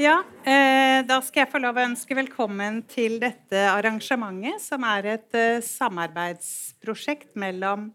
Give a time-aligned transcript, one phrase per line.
[0.00, 5.08] Ja, eh, da skal jeg få lov å ønske velkommen til dette arrangementet, som er
[5.18, 7.90] et eh, samarbeidsprosjekt mellom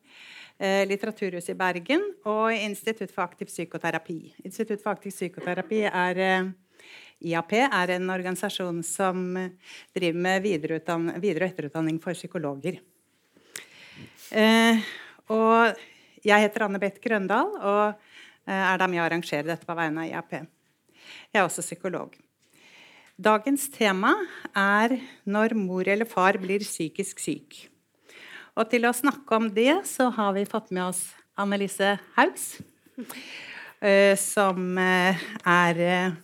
[0.59, 4.19] eh, Litteraturhuset i Bergen og Institutt for aktiv psykoterapi.
[4.45, 6.51] Institutt for aktiv psykoterapi er eh,
[7.25, 9.25] IAP er en organisasjon som
[9.97, 12.83] driver med videre- og etterutdanning for psykologer.
[14.29, 14.85] Eh,
[15.33, 15.81] og
[16.21, 17.87] jeg heter Anne Beth Grøndal og
[18.45, 20.43] eh, er da med å arrangere dette på vegne av IAP.
[21.33, 22.15] Jeg er også psykolog.
[23.21, 24.13] Dagens tema
[24.55, 27.67] er 'Når mor eller far blir psykisk syk'.
[28.57, 32.61] Og til å snakke om det så har vi fått med oss Annelise Haugs,
[33.81, 36.17] eh, som eh, er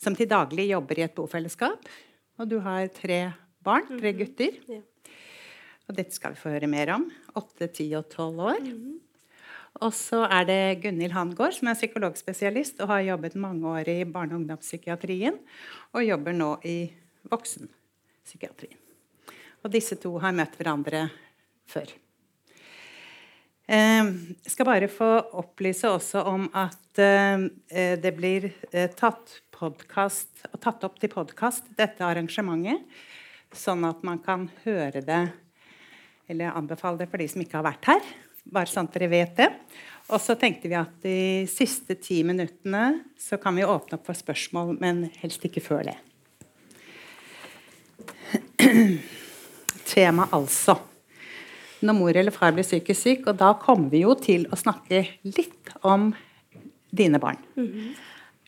[0.00, 1.88] Som til daglig jobber i et bofellesskap.
[2.38, 4.18] Og du har tre barn, tre Mhm.
[4.18, 4.82] gutter.
[5.88, 7.10] Og dette skal vi få høre mer om.
[7.34, 9.00] Åtte, ti og tolv år.
[9.84, 14.00] Og så er det Gunhild Hangård, som er psykologspesialist og har jobbet mange år i
[14.04, 15.38] barne- og ungdomspsykiatrien.
[15.94, 16.90] Og jobber nå i
[17.30, 18.78] voksenpsykiatrien.
[19.62, 21.08] Og disse to har møtt hverandre
[21.70, 21.94] før.
[23.68, 30.86] Jeg skal bare få opplyse også om at eh, det blir eh, tatt, podcast, tatt
[30.88, 32.86] opp til podkast, dette arrangementet.
[33.52, 35.20] Sånn at man kan høre det,
[36.32, 38.08] eller anbefale det for de som ikke har vært her.
[38.52, 39.48] Bare sånn at dere vet det.
[40.08, 44.16] Og så tenkte vi at de siste ti minuttene så kan vi åpne opp for
[44.16, 45.98] spørsmål, men helst ikke før det.
[49.92, 50.78] Tema altså
[51.84, 53.26] når mor eller far blir psykisk syk.
[53.30, 56.10] Og da kommer vi jo til å snakke litt om
[56.90, 57.40] dine barn.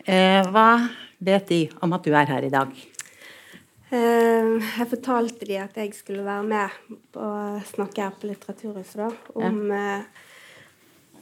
[0.06, 0.88] eh, hva
[1.20, 2.72] vet de om at du er her i dag?
[3.90, 9.08] Eh, jeg fortalte de at jeg skulle være med og snakke her på Litteraturhuset da,
[9.34, 10.04] om eh,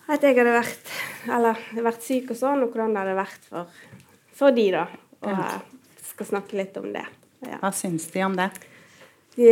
[0.09, 0.91] at jeg hadde vært,
[1.33, 3.81] eller, vært syk og sånn, og hvordan det hadde vært for,
[4.37, 4.85] for de da.
[5.25, 7.05] Og jeg skal snakke litt om det.
[7.45, 7.59] Ja.
[7.63, 8.51] Hva syns de om det?
[9.37, 9.51] De,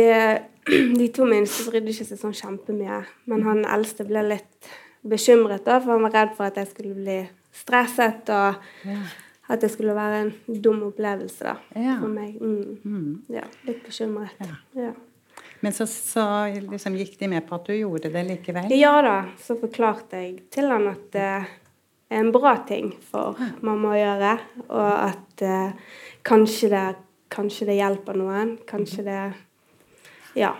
[1.01, 3.03] de to minste brydde ikke seg sånn kjempemye.
[3.29, 4.73] Men han eldste ble litt
[5.07, 7.21] bekymret, da, for han var redd for at jeg skulle bli
[7.65, 8.29] stresset.
[8.29, 9.01] Og Ja.
[9.47, 11.97] At det skulle være en dum opplevelse da, Ja.
[12.01, 12.35] for meg.
[12.41, 13.23] Mm.
[13.31, 14.35] Ja, litt bekymret.
[14.75, 14.91] Ja.
[15.61, 16.23] Men så, så
[16.69, 18.67] liksom gikk de med på at du gjorde det likevel?
[18.77, 21.47] ja da, så forklarte jeg til han at det er
[22.19, 23.35] en bra ting for
[23.65, 24.33] mamma å gjøre,
[24.69, 25.71] og at eh,
[26.27, 26.83] kanskje, det,
[27.33, 28.55] kanskje det hjelper noen.
[28.69, 29.19] Kanskje det
[30.37, 30.53] Ja.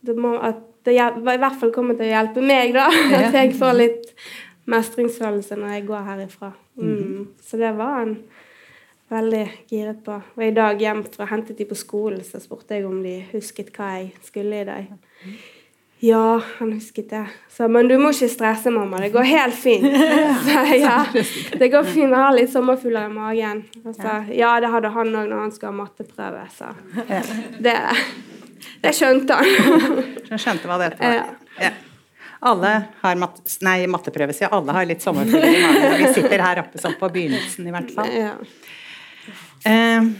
[0.00, 2.86] Det må, at det i hvert fall kommer til å hjelpe meg, da.
[3.18, 4.12] At jeg får litt
[4.68, 6.52] mestringsfølelse når jeg går herifra.
[6.76, 7.28] Mm.
[7.42, 8.16] Så det var han
[9.08, 10.18] veldig giret på.
[10.36, 13.72] Og i dag hjem fra hentet de på skolen, så spurte jeg om de husket
[13.76, 14.90] hva jeg skulle i dag.
[16.04, 17.24] Ja, han husket det.
[17.50, 19.00] Så, men du må ikke stresse, mamma.
[19.02, 19.96] Det går helt fint.
[20.46, 21.00] Så, ja,
[21.58, 22.12] det går fint.
[22.12, 23.64] Jeg har litt sommerfugler i magen.
[23.82, 26.44] Så, ja, det hadde han òg når han skulle ha matteprøve.
[26.54, 26.70] Så
[27.66, 27.74] det,
[28.84, 29.50] det skjønte han.
[30.22, 31.34] Så han skjønte hva det var.
[31.58, 31.74] Ja.
[32.40, 32.52] Ja.
[32.52, 32.72] Alle
[33.02, 35.96] har mat nei, matteprøve, sier alle har litt sommerfugler i magen.
[35.98, 38.12] Vi sitter her oppe sånn på begynnelsen, i hvert fall.
[38.14, 38.34] Ja.
[39.66, 40.10] Eh,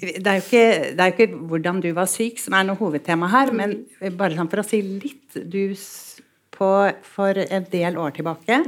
[0.00, 0.64] det er, jo ikke,
[0.94, 3.78] er ikke hvordan du var syk som er noe hovedtema her, men
[4.18, 5.74] bare sånn for å si litt du,
[6.56, 6.68] på,
[7.04, 8.60] For en del år tilbake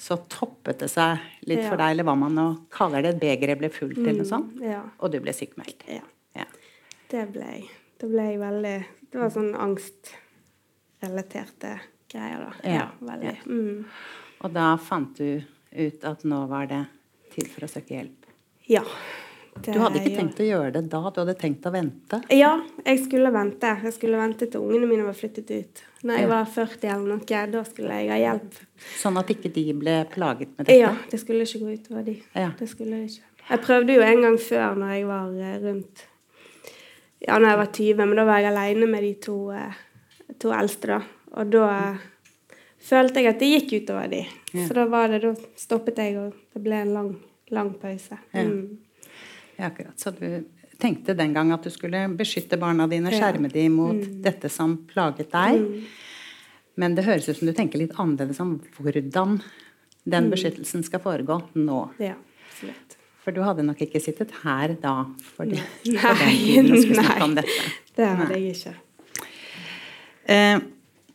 [0.00, 3.16] så toppet det seg litt for deg, eller hva man nå kaller det.
[3.20, 4.54] Begeret ble fullt, eller noe sånt.
[4.64, 4.84] ja.
[5.02, 5.84] Og du ble sykmeldt.
[5.88, 6.04] ja.
[6.38, 6.44] Ja.
[7.10, 7.66] Det ble jeg.
[7.98, 8.76] Det ble jeg veldig
[9.10, 9.54] Det var sånn
[10.98, 12.70] angstrelaterte greier, da.
[12.70, 12.88] Ja.
[12.98, 13.40] veldig.
[13.46, 13.84] Mm.
[14.40, 16.84] Og da fant du ut at nå var det
[17.34, 18.28] tid for å søke hjelp.
[18.68, 18.82] Ja.
[19.64, 22.20] det Du hadde ikke gjorde tenkt å gjøre det da, du hadde tenkt å vente.
[22.34, 22.52] Ja,
[22.84, 23.74] jeg skulle vente.
[23.84, 25.84] Jeg skulle vente til ungene mine var flyttet ut.
[26.02, 28.60] Når jeg var 40 eller noe, da skulle jeg ha hjelp.
[28.98, 30.78] Sånn at ikke de ble plaget med dette.
[30.78, 32.20] Ja, det skulle ikke gå utover de.
[32.34, 32.52] Ja.
[32.58, 33.26] Det skulle det ikke.
[33.48, 36.06] Jeg prøvde jo en gang før når jeg var eh, rundt
[37.18, 39.78] Ja, når jeg var 20, men da var jeg aleine med de to, eh,
[40.38, 41.00] to eldste, da.
[41.38, 41.68] Og da
[42.88, 44.22] følte jeg at det gikk utover de.
[44.54, 44.66] Ja.
[44.68, 47.10] Så da var det, da stoppet jeg, og det ble en lang,
[47.54, 48.18] lang pause.
[48.34, 48.44] Ja.
[48.44, 48.78] Mm.
[49.58, 49.96] Ja, akkurat.
[49.98, 50.44] Så du
[50.78, 53.18] tenkte den gang at du skulle beskytte barna dine, Ja.
[53.18, 55.64] skjerme dem mot dette som plaget deg.
[56.78, 59.40] Men det høres ut som du tenker litt annerledes om hvordan
[60.08, 61.80] den beskyttelsen skal foregå nå.
[61.98, 62.14] Ja,
[62.48, 62.94] absolutt.
[63.24, 65.04] For du hadde nok ikke sittet her da
[65.34, 67.72] for, de, Nei, for den tiden og skulle snakke om dette.
[67.98, 68.74] Det hadde jeg ikke.
[70.28, 70.60] Eh,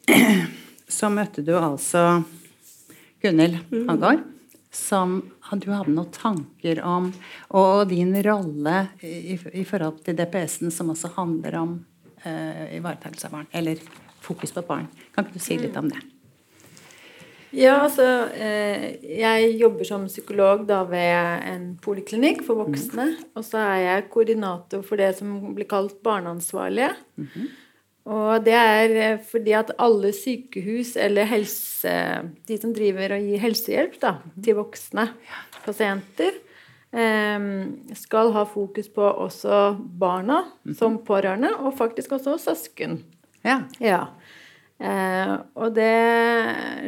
[0.98, 2.24] så møtte du altså
[3.22, 4.24] Gunhild Hagar
[4.74, 5.20] som
[5.62, 7.12] du hadde noen tanker om
[7.54, 11.76] Og din rolle i, i forhold til DPS-en, som også handler om
[12.26, 13.52] eh, ivaretakelse av barn.
[13.54, 13.84] Eller
[14.24, 14.90] fokus på barn.
[15.14, 16.02] Kan ikke du si litt om det?
[17.54, 23.12] Ja, altså eh, Jeg jobber som psykolog da ved en poliklinikk for voksne.
[23.12, 23.28] Mm.
[23.38, 26.96] Og så er jeg koordinator for det som blir kalt barneansvarlige.
[27.18, 27.52] Mm -hmm.
[28.04, 31.94] Og det er eh, fordi at alle sykehus eller helse,
[32.50, 35.08] de som driver og gir helsehjelp da, til voksne
[35.64, 36.36] pasienter,
[36.92, 37.48] eh,
[37.96, 40.76] skal ha fokus på også barna mhm.
[40.80, 43.00] som pårørende, og faktisk også søsken.
[43.44, 43.62] Ja.
[43.80, 44.06] ja.
[44.84, 45.96] Eh, og det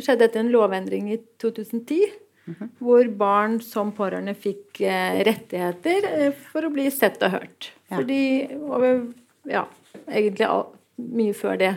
[0.03, 2.03] skjedde etter en lovendring i 2010.
[2.45, 2.69] Mm -hmm.
[2.79, 7.71] Hvor barn som pårørende fikk eh, rettigheter for å bli sett og hørt.
[7.89, 7.97] Ja.
[7.97, 9.13] Fordi over,
[9.45, 9.65] ja,
[10.07, 11.71] egentlig all, mye før det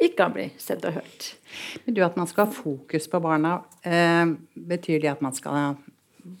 [0.00, 1.30] ikke har blitt sett og hørt.
[1.84, 5.76] Men du, At man skal ha fokus på barna, eh, betyr det at man skal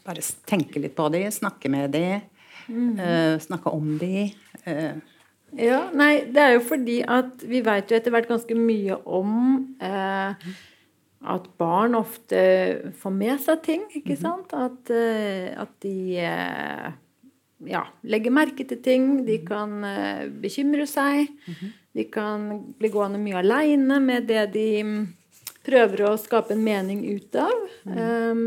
[0.04, 2.20] bare tenke litt på dem, snakke med dem,
[2.68, 3.34] mm -hmm.
[3.34, 4.30] eh, snakke om dem?
[4.64, 4.94] Eh,
[5.58, 9.76] ja, nei, det er jo fordi at vi veit jo etter hvert ganske mye om
[9.80, 10.34] eh,
[11.20, 14.22] at barn ofte får med seg ting, ikke mhm.
[14.22, 14.52] sant?
[14.52, 16.92] At, eh, at de eh,
[17.68, 19.10] ja, legge merke til ting.
[19.26, 19.46] De mhm.
[19.48, 21.30] kan eh, bekymre seg.
[21.46, 21.76] Mhm.
[21.92, 24.98] De kan bli gående mye aleine med det de mm,
[25.66, 27.64] prøver å skape en mening ut av.
[27.82, 28.44] Um,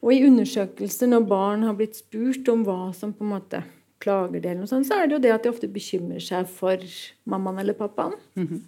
[0.00, 3.60] og i undersøkelser når barn har blitt spurt om hva som på en måte
[4.00, 6.48] plager det, eller noe sånt, så er det jo det at de ofte bekymrer seg
[6.48, 6.80] for
[7.28, 8.16] mammaen eller pappaen.
[8.36, 8.62] Mm -hmm.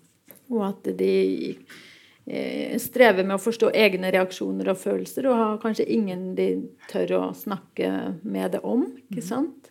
[0.51, 1.57] Og at de
[2.83, 6.49] strever med å forstå egne reaksjoner og følelser, og har kanskje ingen de
[6.91, 7.91] tør å snakke
[8.23, 8.85] med det om.
[9.09, 9.29] ikke mhm.
[9.29, 9.71] sant?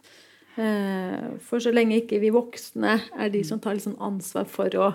[0.58, 4.88] Eh, for så lenge ikke vi voksne er de som tar liksom ansvar for å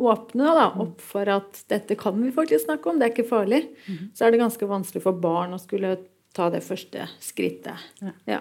[0.00, 0.86] åpne da, mhm.
[0.86, 4.08] opp for at dette kan vi faktisk snakke om, det er ikke farlig, -hmm.
[4.14, 5.98] så er det ganske vanskelig for barn å skulle
[6.32, 7.76] ta det første skrittet.
[8.26, 8.40] Ja.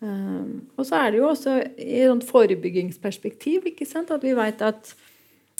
[0.00, 4.62] Um, og så er det jo også i et forebyggingsperspektiv ikke sant, at vi vet
[4.62, 4.94] at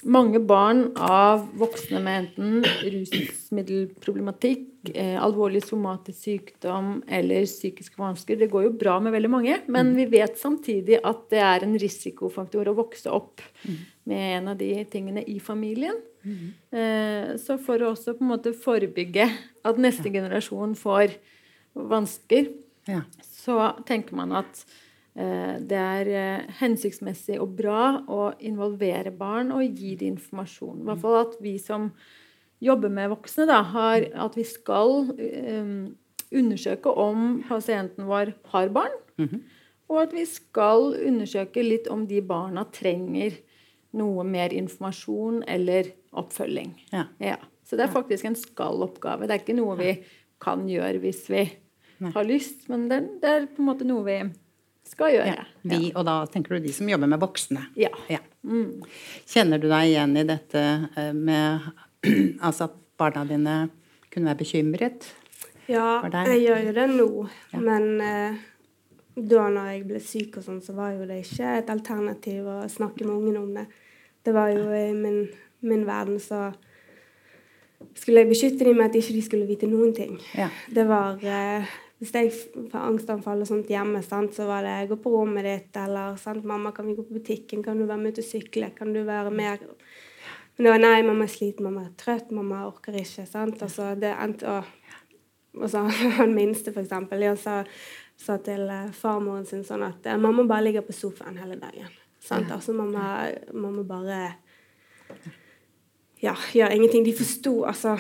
[0.05, 8.51] mange barn av voksne med enten rusmiddelproblematikk, eh, alvorlig somatisk sykdom eller psykiske vansker Det
[8.53, 9.97] går jo bra med veldig mange, men mm.
[9.97, 13.79] vi vet samtidig at det er en risikofaktor å vokse opp mm.
[14.13, 15.97] med en av de tingene i familien.
[16.25, 16.47] Mm.
[16.73, 19.29] Eh, så for å også på en måte forebygge
[19.65, 21.17] at neste generasjon får
[21.75, 22.53] vansker,
[22.89, 23.03] ja
[23.45, 24.65] så tenker man at
[25.63, 30.81] det er eh, hensiktsmessig og bra å involvere barn og gi dem informasjon.
[30.83, 31.93] I hvert fall at vi som
[32.65, 35.75] jobber med voksne, da, har, at vi skal um,
[36.35, 38.95] undersøke om pasienten vår har barn.
[39.19, 39.43] Mm -hmm.
[39.89, 43.37] Og at vi skal undersøke litt om de barna trenger
[43.93, 46.75] noe mer informasjon eller oppfølging.
[46.93, 47.05] Ja.
[47.19, 47.37] Ja.
[47.65, 49.27] Så det er faktisk en skal-oppgave.
[49.27, 49.93] Det er ikke noe vi
[50.41, 51.45] kan gjøre hvis vi
[51.99, 52.11] Nei.
[52.11, 54.19] har lyst, men det, det, er på en måte noe vi
[54.95, 55.35] skal gjøre.
[55.35, 55.97] Ja, vi, ja.
[55.99, 57.67] Og da tenker du de som jobber med voksne.
[57.79, 57.91] Ja.
[58.11, 58.21] ja.
[58.47, 58.85] Mm.
[59.31, 60.65] Kjenner du deg igjen i dette
[60.95, 61.69] eh, med
[62.47, 63.59] altså at barna dine
[64.13, 65.09] kunne være bekymret?
[65.67, 67.09] Ja, jeg gjør jo det nå.
[67.57, 68.43] Men eh,
[69.15, 72.59] da når jeg ble syk og sånn, så var jo det ikke et alternativ å
[72.71, 73.67] snakke med ungene om det.
[74.25, 75.25] Det var jo i min,
[75.65, 76.49] min verden så
[77.95, 80.17] skulle jeg beskytte dem med at ikke de skulle vite noen ting.
[80.37, 80.49] Ja.
[80.73, 82.33] Det var eh, Hvis jeg
[82.73, 86.45] får angstanfall og sånt hjemme, sant, så var det 'gå på rommet ditt', eller sant,
[86.45, 89.05] 'mamma, kan vi gå på butikken', 'kan du være med ut og sykle', 'kan du
[89.05, 89.59] være med
[90.57, 93.27] Men det var 'nei, mamma er sliten, mamma er trøtt, mamma orker ikke'.
[93.27, 94.65] sant, altså det endte å
[95.55, 95.79] og så
[96.19, 97.65] Han minste, for eksempel, han sa,
[98.17, 101.95] sa til uh, farmoren sin sånn at uh, 'mamma bare ligger på sofaen hele dagen'.
[102.21, 102.51] Sant?
[102.51, 104.35] Altså mamma, mamma bare
[106.23, 107.05] ja, gjør ingenting.
[107.05, 107.99] De forsto altså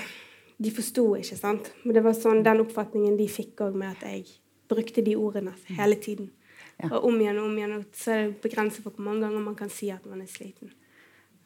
[0.57, 1.71] De forsto ikke, sant.
[1.83, 4.27] Men det var sånn den oppfatningen de fikk òg med at jeg
[4.71, 6.31] brukte de ordene hele tiden.
[6.79, 6.91] Ja.
[6.95, 7.77] Og om igjen og om igjen.
[7.81, 10.31] Og så er det begrenset for hvor mange ganger man kan si at man er
[10.31, 10.73] sliten.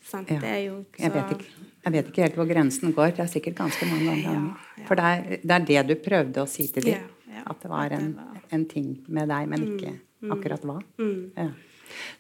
[0.04, 0.30] Sant?
[0.30, 0.40] Ja.
[0.42, 1.02] Det er jo så...
[1.02, 1.48] jeg, vet ikke,
[1.84, 3.14] jeg, vet ikke, helt hvor grensen går.
[3.16, 4.50] Det er sikkert ganske mange ganger.
[4.78, 7.08] Ja, For det er, det er, det du prøvde å si til dem.
[7.48, 8.12] At det var en,
[8.50, 10.78] en, ting med deg, men ikke mm, mm, akkurat hva.
[11.00, 11.52] Mm.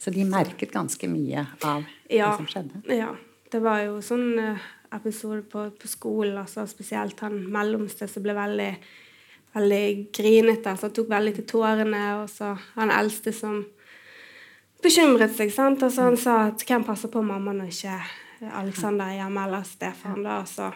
[0.00, 2.84] Så de merket ganske mye av det som skjedde.
[2.96, 3.14] Ja.
[3.48, 4.64] Det var jo sånn uh,
[4.94, 8.70] episode på, på, skolen, altså spesielt han mellomste som ble veldig,
[9.56, 10.72] veldig grinete.
[10.72, 12.02] Altså tok veldig til tårene.
[12.22, 13.60] Og så han eldste som
[14.82, 15.52] bekymret seg.
[15.52, 15.82] sant?
[15.82, 18.00] Altså Han sa at 'hvem passer på mamma når ikke
[18.52, 20.40] Alexander er hjemme, eller Stefan', da?
[20.40, 20.72] Altså,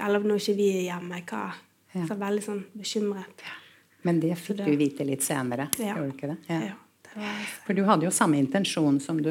[0.00, 1.22] eller når ikke vi er hjemme.
[1.30, 1.52] hva?
[2.08, 3.44] Så veldig sånn bekymret.
[4.02, 5.94] Men det fikk det, du vite litt senere, ja.
[5.94, 6.36] gjorde du ikke det?
[6.48, 6.60] Ja.
[6.60, 9.30] ja det var, For du hadde jo samme intensjon som du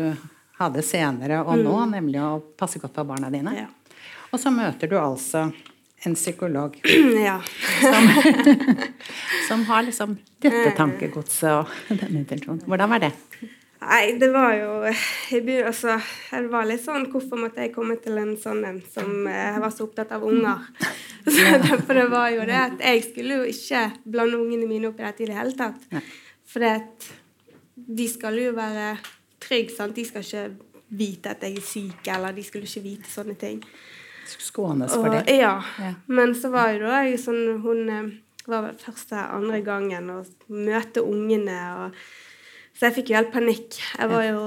[0.58, 1.92] hadde senere og nå, mm.
[1.98, 3.54] nemlig å passe godt på barna dine.
[3.58, 3.68] Ja.
[4.34, 5.48] Og så møter du altså
[6.04, 6.76] en psykolog
[7.28, 7.40] ja.
[7.82, 8.08] som,
[9.48, 10.78] som, har liksom dette eh.
[10.78, 12.64] tankegodset og denne intensjonen.
[12.68, 13.14] Hvordan var det?
[13.84, 14.70] Nei, det var jo
[15.68, 15.98] altså,
[16.32, 19.74] Det var litt sånn Hvorfor måtte jeg komme til en sånn en som eh, var
[19.76, 20.64] så opptatt av unger?
[21.24, 24.90] Så det, for det var jo det at jeg skulle jo ikke blande ungene mine
[24.90, 25.86] opp i dette i det hele tatt.
[26.52, 26.66] For
[27.96, 28.90] de skal jo være
[29.40, 29.96] trygge, sant.
[29.96, 30.44] De skal ikke
[31.00, 33.62] vite at jeg er syk, eller de skulle ikke vite sånne ting.
[34.26, 35.24] Skånes for det.
[35.38, 35.56] ja.
[35.80, 35.94] Ja.
[36.08, 38.12] Men så var jo da jeg sånn Hun eh,
[38.48, 41.98] var vel første andre gangen å møte ungene og
[42.74, 43.76] Så jeg fikk jo helt panikk.
[44.00, 44.40] Jeg var jo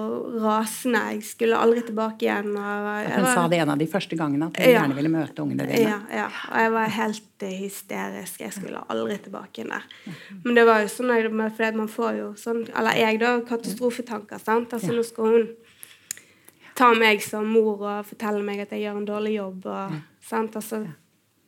[0.42, 0.99] rasende.
[1.14, 2.49] Jeg skulle aldri tilbake igjen.
[2.59, 4.80] Var, Hun var, sa det en av de første gangene, at hun Ja.
[4.80, 5.92] gjerne ville møte ungene dine.
[5.92, 6.25] ja, ja.
[6.50, 8.40] Og jeg var helt eh, hysterisk.
[8.42, 9.87] Jeg skulle aldri tilbake igjen der.
[10.42, 11.14] Men det var jo sånn
[11.54, 13.40] fordi man får jo sånn Eller jeg, da.
[13.47, 14.38] Katastrofetanker.
[14.42, 14.73] sant?
[14.75, 15.47] Altså Nå skal hun
[16.76, 19.66] ta meg som mor og fortelle meg at jeg gjør en dårlig jobb.
[19.73, 20.59] Og, sant?
[20.59, 20.83] Altså,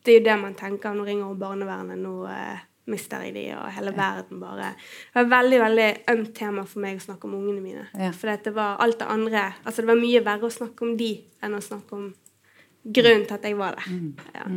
[0.04, 0.96] det er jo det man tenker.
[0.96, 2.00] Nå ringer om barnevernet.
[2.00, 6.30] Nå eh, mister jeg de, og hele verden bare Det var et veldig veldig ømt
[6.36, 7.84] tema for meg å snakke om ungene mine.
[7.92, 8.12] Ja.
[8.16, 11.12] For det var alt det andre Altså det var mye verre å snakke om de
[11.44, 12.08] enn å snakke om
[12.88, 14.00] grunnen til at jeg var der.
[14.38, 14.48] Ja.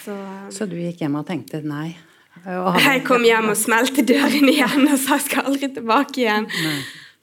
[0.00, 1.92] Så um, Så du gikk hjem og tenkte nei?
[2.48, 6.48] Og jeg kom hjem og smelte døren igjen og sa jeg skal aldri tilbake igjen.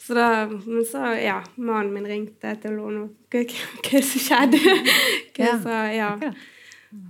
[0.06, 3.08] Så da, men så, ja, mannen min ringte til henne.
[3.34, 4.60] Hva, hva er det som skjedde?
[5.36, 6.10] Hva Ja, så, ja.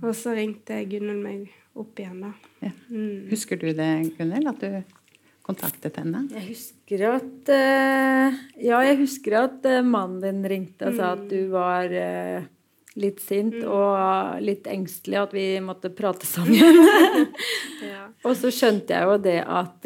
[0.00, 2.32] Og så ringte Gunnhild meg opp igjen, da.
[2.64, 2.72] Ja.
[2.88, 3.26] Mm.
[3.30, 4.96] Husker du det, Gunnhild, At du
[5.46, 6.24] kontaktet henne?
[6.32, 11.26] Jeg husker at eh, Ja, jeg husker at eh, mannen din ringte og sa at
[11.30, 12.48] du var eh,
[12.96, 16.56] litt sint og litt engstelig, at vi måtte prate sammen.
[17.86, 18.06] Ja.
[18.24, 19.84] og så skjønte jeg jo det at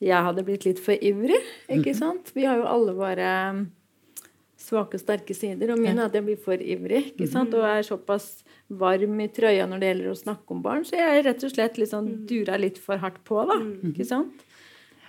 [0.00, 1.38] jeg hadde blitt litt for ivrig,
[1.72, 2.32] ikke sant?
[2.36, 3.62] Vi har jo alle våre mm,
[4.66, 7.54] svake og sterke sider, og min er at jeg blir for ivrig, ikke sant?
[7.56, 11.24] Og er såpass varm i trøya når det gjelder å snakke om barn, så jeg
[11.24, 13.60] rett og slett liksom dura litt for hardt på, da,
[13.92, 14.42] ikke sant?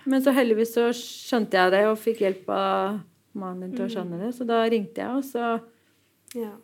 [0.08, 3.00] Men så heldigvis så skjønte jeg det, og fikk hjelp av
[3.38, 5.60] mannen din til å skjønne det, så da ringte jeg, og så
[6.38, 6.54] Ja.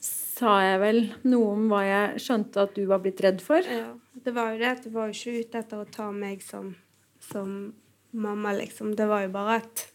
[0.00, 3.62] sa jeg vel noe om hva jeg skjønte at du var blitt redd for.
[3.62, 3.94] ja.
[4.18, 6.72] Det var jo det at du var jo ikke ute etter å ta meg som,
[7.32, 7.72] som
[8.12, 8.94] mamma, liksom.
[8.96, 9.86] Det var jo bare at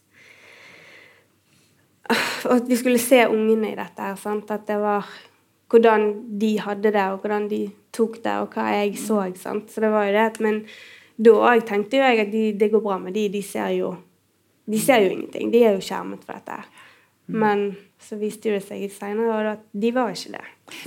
[2.44, 4.16] At vi skulle se ungene i dette her.
[4.20, 4.50] sant?
[4.52, 5.06] At det var
[5.72, 7.62] hvordan de hadde det, og hvordan de
[7.94, 9.22] tok det, og hva jeg så.
[9.40, 9.70] sant?
[9.72, 10.40] Så det var jo det.
[10.44, 10.60] Men
[11.16, 13.28] da òg tenkte jo jeg at de, det går bra med de.
[13.32, 13.94] De ser jo
[14.64, 15.50] de ser jo ingenting.
[15.52, 16.60] De er jo skjermet for dette.
[17.26, 20.44] Men så viste det seg seinere at de var ikke det.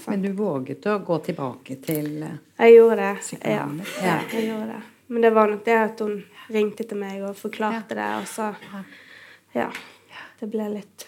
[0.08, 3.38] Men du våget å gå tilbake til eh, Jeg gjorde det.
[3.46, 3.68] Ja,
[4.02, 4.16] Ja.
[4.34, 4.82] jeg gjorde det.
[5.08, 6.18] Men det var nok det at hun
[6.52, 8.52] ringte til meg og forklarte det, og så
[9.56, 9.70] Ja.
[10.38, 11.06] Det ble litt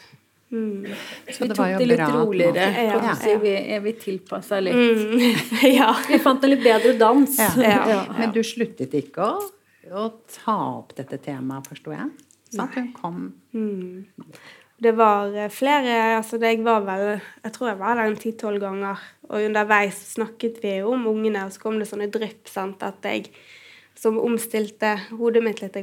[0.49, 0.85] mm.
[1.29, 2.69] Så Vi det tok var jo det litt roligere.
[2.73, 3.35] Ja, ja, ja.
[3.43, 3.53] Vi,
[3.83, 4.75] vi tilpassa litt.
[4.75, 5.35] Mm.
[5.79, 5.91] ja.
[6.07, 7.35] Vi fant en litt bedre dans.
[7.37, 7.75] Ja.
[7.89, 7.99] Ja.
[8.17, 9.43] Men du sluttet ikke å,
[9.91, 12.09] å ta opp dette temaet, forsto jeg?
[12.55, 12.79] Sant?
[12.79, 14.05] Hun kom Mm.
[14.79, 18.19] Det var eh, flere altså det, Jeg var vel Jeg tror jeg var der en
[18.19, 19.01] ti-tolv ganger.
[19.29, 23.27] Og underveis snakket vi om ungene, og så kom det sånne drypp sant, at jeg
[23.99, 25.77] som omstilte hodet mitt litt.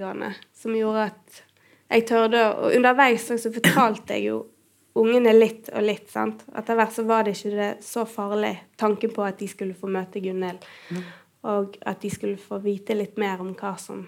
[0.57, 1.43] Som gjorde at
[1.87, 4.39] jeg tørde Og underveis så fortalte jeg jo
[4.97, 6.09] ungene litt og litt.
[6.11, 6.43] sant?
[6.57, 9.91] Etter hvert så var det ikke det så farlig, tanken på at de skulle få
[9.93, 10.65] møte Gunhild.
[11.47, 14.07] Og at de skulle få vite litt mer om hva som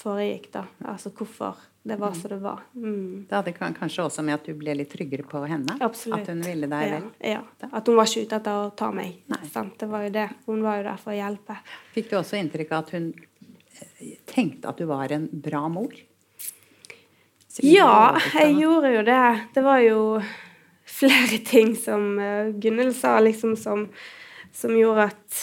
[0.00, 0.64] foregikk, da.
[0.88, 2.60] Altså hvorfor det var som det var.
[2.74, 3.26] Mm.
[3.28, 5.76] Det hadde kanskje også med at du ble litt tryggere på henne?
[5.80, 6.22] Absolutt.
[6.22, 7.06] At hun ville deg vel?
[7.32, 7.40] Ja.
[7.70, 9.22] At hun var ikke ute etter å ta meg.
[9.26, 10.28] Det var jo det.
[10.46, 11.56] Hun var jo der for å hjelpe.
[11.96, 13.10] Fikk du også inntrykk av at hun
[14.30, 15.92] tenkte at du var en bra mor?
[17.58, 19.24] Ja, jeg gjorde jo det.
[19.54, 20.02] Det var jo
[20.90, 23.88] flere ting som uh, Gunhild sa, liksom, som,
[24.52, 25.40] som gjorde at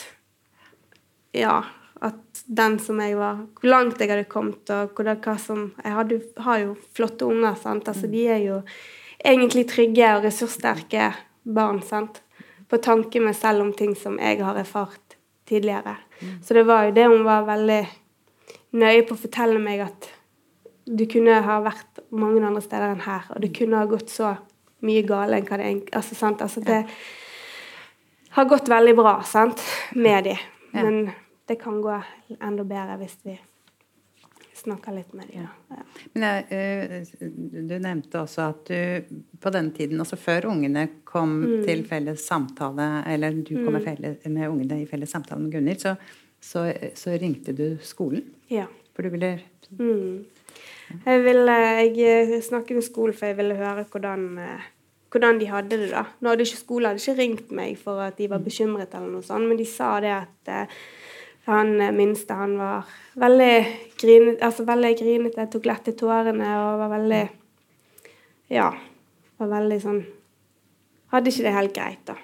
[1.35, 1.63] Ja,
[2.01, 5.97] at den som jeg var Hvor langt jeg hadde kommet, og hvordan, hva som Jeg
[5.97, 7.87] hadde, har jo flotte unger, sant.
[7.87, 8.61] Altså, de er jo
[9.17, 11.11] egentlig trygge og ressurssterke
[11.43, 12.21] barn, sant.
[12.67, 15.17] På tanke med selv om ting som jeg har erfart
[15.47, 15.95] tidligere.
[16.43, 17.81] Så det var jo det hun var veldig
[18.73, 20.09] nøye på å fortelle meg at
[20.87, 24.35] du kunne ha vært mange andre steder enn her, og det kunne ha gått så
[24.85, 26.41] mye gale enn hva det egentlig altså, sant?
[26.41, 26.85] altså, Det
[28.37, 29.61] har gått veldig bra sant?
[29.95, 30.35] med de,
[30.73, 31.11] men
[31.47, 32.01] det kan gå
[32.41, 33.37] enda bedre hvis vi
[34.57, 35.37] snakker litt med de.
[35.43, 35.81] Ja.
[36.13, 37.27] Men jeg, eh,
[37.69, 41.65] du nevnte også at du på den tiden, altså før ungene kom Mm.
[41.65, 45.79] til felles samtale, eller du kom med, felles, med ungene i felles samtale med Gunhild,
[45.79, 45.95] så,
[46.47, 46.63] så,
[46.95, 48.23] så ringte du skolen?
[48.53, 48.67] ja.
[48.95, 49.35] For du ville
[49.77, 50.25] Mm.
[51.05, 54.63] Jeg, ville, jeg snakket med skolen, for jeg ville høre hvordan, eh,
[55.11, 55.89] hvordan de hadde det.
[55.91, 56.05] da.
[56.21, 59.25] Nå hadde ikke Skolen hadde ikke ringt meg for at de var bekymret, eller noe
[59.27, 60.77] sånt, men de sa det at eh,
[61.47, 62.87] han eh, minste han var
[63.19, 63.53] veldig
[63.99, 67.23] grinete, altså veldig grinete, tok lett i tårene og var veldig
[68.55, 68.71] Ja.
[69.37, 70.05] Var veldig sånn
[71.11, 72.15] Hadde ikke det helt greit, da.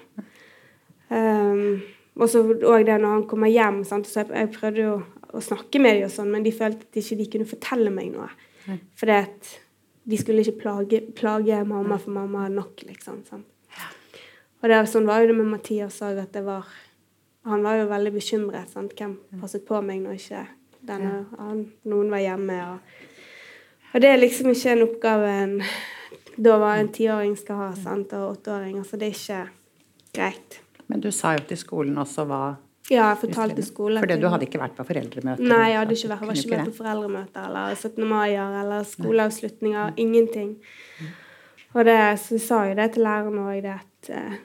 [1.08, 1.80] Um,
[2.14, 3.82] og så òg det når han kommer hjem.
[3.88, 4.08] Sant?
[4.08, 4.94] Så jeg, jeg prøvde jo
[5.34, 8.12] å snakke med dem, og sånn, men de følte at de ikke kunne fortelle meg
[8.14, 8.28] noe.
[8.68, 8.78] Nei.
[8.98, 9.50] Fordi at
[10.04, 13.22] de skulle ikke plage, plage mamma, for mamma hadde nok, liksom.
[13.28, 13.50] Sant?
[14.64, 16.70] Og det, sånn var jo det med Mathias òg, at det var
[17.44, 18.70] Han var jo veldig bekymret.
[18.72, 18.94] Sant?
[18.96, 20.46] Hvem passet på meg når ikke
[20.88, 22.54] denne, han, noen var hjemme?
[22.72, 22.94] Og,
[23.92, 25.58] og det er liksom ikke en oppgave en
[26.36, 28.78] da var en tiåring skal ha, sant, og åtteåring.
[28.80, 29.42] Altså, det er ikke
[30.16, 30.63] greit.
[30.88, 32.42] Men du sa jo til skolen også hva
[32.90, 34.02] Ja, jeg fortalte skolen.
[34.04, 35.40] Fordi du hadde ikke vært på foreldremøter?
[35.48, 38.08] Nei, jeg hadde ikke vært, var ikke med på foreldremøter eller 17.
[38.10, 39.94] mai-er eller skoleavslutninger.
[40.04, 40.50] Ingenting.
[41.74, 44.36] Og det, så sa jo det til læreren òg, det at eh,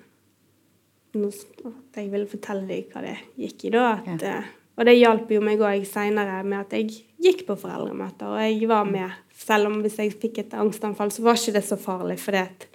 [1.09, 3.85] at jeg ville fortelle dem hva det gikk i da.
[3.97, 4.37] At, Ja.
[4.37, 4.43] eh,
[4.77, 8.67] og det hjalp jo meg òg seinere med at jeg gikk på foreldremøter, og jeg
[8.69, 9.11] var med.
[9.33, 12.67] Selv om hvis jeg fikk et angstanfall, så var ikke det så farlig, fordi at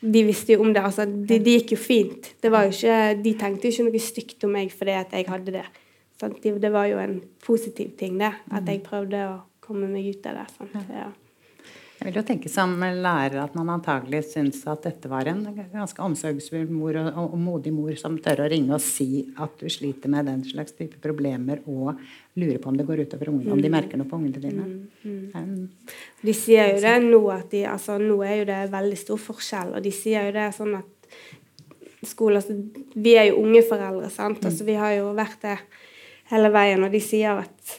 [0.00, 0.82] de visste jo om det.
[0.84, 2.32] Altså, det de gikk jo fint.
[2.42, 5.26] Det var jo ikke, de tenkte jo ikke noe stygt om meg fordi at jeg
[5.28, 5.64] hadde det.
[6.18, 6.38] Sant?
[6.42, 8.32] Det det var jo en positiv ting, det.
[8.50, 10.46] At jeg prøvde å komme meg ut av det.
[10.56, 10.92] Sant?
[10.94, 11.10] Ja.
[11.98, 15.40] Jeg vil jo tenke som lærer at man antagelig syns at dette var en
[15.72, 19.66] ganske omsorgsfull mor og, og, modig mor som tør å ringe og si at du
[19.72, 21.98] sliter med den slags type problemer, og
[22.38, 24.68] lurer på om det går utover ungene, om de merker noe på ungene dine.
[25.34, 25.66] Um,
[26.22, 29.74] De sier jo det nå at de, altså, nå er jo det veldig stor forskjell,
[29.74, 30.94] og de sier jo det sånn at
[32.06, 32.54] skole, altså,
[32.94, 34.44] Vi er jo unge foreldre, sant.
[34.46, 35.58] Altså, vi har jo vært det
[36.30, 37.78] hele veien, og de sier at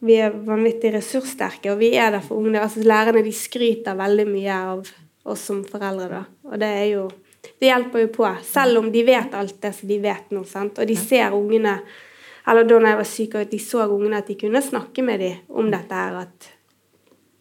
[0.00, 2.62] vi er vanvittig ressurssterke, og vi er der for ungene.
[2.62, 4.90] Altså, lærerne de skryter veldig mye av
[5.28, 6.22] oss som foreldre, da.
[6.50, 7.08] Og det er jo
[7.58, 8.26] Det hjelper jo på.
[8.44, 10.78] Selv om de vet alt det som de vet nå, sant.
[10.78, 11.78] Og de ser ungene
[12.48, 15.36] Eller da jeg var syk, at de så ungene at de kunne snakke med dem
[15.48, 16.48] om dette her, at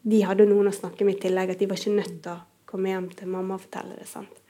[0.03, 1.51] de hadde noen å snakke med i tillegg.
[1.51, 4.07] At de var ikke nødt til å komme hjem til mamma og fortelle det.
[4.07, 4.41] sant?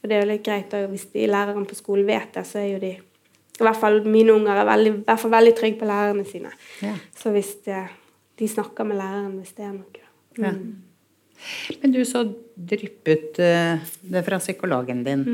[0.00, 2.58] For det er jo litt greit og Hvis de læreren på skolen vet det, så
[2.58, 2.96] er jo de
[3.54, 6.50] I hvert fall mine unger er veldig, i hvert fall veldig trygge på lærerne sine.
[6.82, 6.94] Ja.
[7.14, 7.84] Så hvis det,
[8.40, 10.08] de snakker med læreren hvis det er noe.
[10.40, 10.50] Ja.
[11.82, 15.24] Men du, så dryppet eh, det fra psykologen din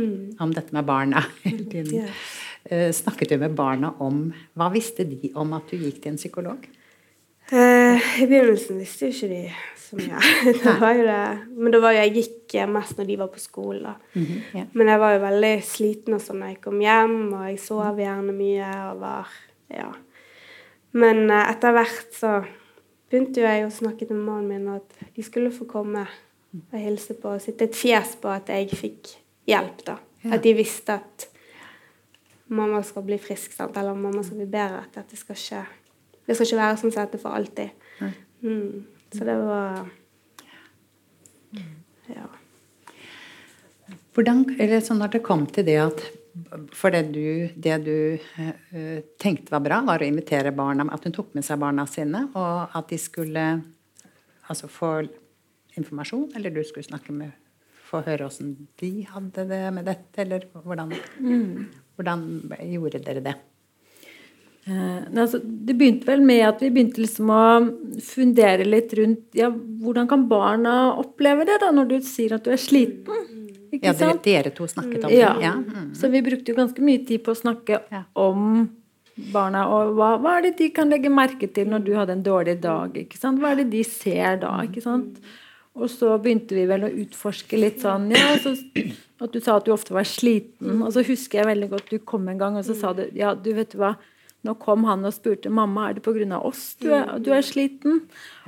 [0.40, 2.04] om dette med barna hele tiden.
[2.04, 2.12] Ja.
[2.64, 6.20] Eh, snakket du med barna om Hva visste de om at du gikk til en
[6.20, 6.66] psykolog?
[7.50, 9.40] Eh, I begynnelsen visste jo ikke de
[9.90, 10.20] så mye.
[10.62, 11.22] det var jo det.
[11.56, 13.82] Men det var jo, jeg gikk eh, mest når de var på skolen.
[13.88, 13.94] da.
[14.14, 14.66] Mm -hmm, yeah.
[14.72, 17.98] Men jeg var jo veldig sliten og sånn når jeg kom hjem, og jeg sov
[17.98, 19.28] gjerne mye og var
[19.70, 19.92] Ja.
[20.92, 22.44] Men uh, etter hvert så
[23.10, 26.06] begynte jo jeg å snakke med mannen min at de skulle få komme
[26.72, 29.12] og hilse på og sitte et fjes på at jeg fikk
[29.46, 29.96] hjelp, da.
[30.24, 30.34] Ja.
[30.34, 31.28] At de visste at
[32.48, 33.76] mamma skal bli frisk, sant?
[33.76, 34.82] eller mamma skal bli bedre.
[34.82, 35.66] At dette skal ikke
[36.26, 37.70] Det skal ikke være sånn som dette for alltid.
[38.40, 38.86] Mm.
[39.12, 39.88] Så det var
[42.10, 42.26] Ja.
[44.14, 46.00] Hvordan, eller sånn når det kom til det at
[46.74, 51.14] for det du, det du uh, tenkte var bra, var å invitere barna, at hun
[51.14, 53.44] tok med seg barna sine, og at de skulle
[54.50, 54.92] altså få
[55.78, 57.34] informasjon, eller du skulle snakke med
[57.90, 60.94] få høre åssen de hadde det med dette, eller hvordan,
[61.98, 62.26] hvordan
[62.70, 63.36] gjorde dere det?
[64.70, 67.42] Eh, altså, det begynte vel med at vi begynte liksom å
[68.06, 72.52] fundere litt rundt ja, hvordan kan barna oppleve det da, når du sier at du
[72.54, 73.26] er sliten?
[73.70, 75.18] Ikke Ja, dere, dere to snakket om det?
[75.22, 75.54] Ja.
[75.54, 75.90] Mm.
[75.94, 78.04] Så vi brukte jo ganske mye tid på å snakke Ja.
[78.14, 78.68] om
[79.34, 82.24] barna, og hva, hva er det de kan legge merke til når du hadde en
[82.26, 82.94] dårlig dag?
[82.96, 83.40] ikke sant?
[83.40, 84.54] Hva er det de ser da?
[84.66, 85.18] ikke sant?
[85.74, 88.56] Og så begynte vi vel å utforske litt sånn ja, så,
[89.20, 90.80] At du sa at du ofte var sliten.
[90.82, 93.34] Og så husker jeg veldig godt du kom en gang og så sa du ja,
[93.34, 93.94] du vet hva,
[94.46, 96.40] nå kom han og spurte mamma er det pga.
[96.40, 98.02] oss du er, du er sliten.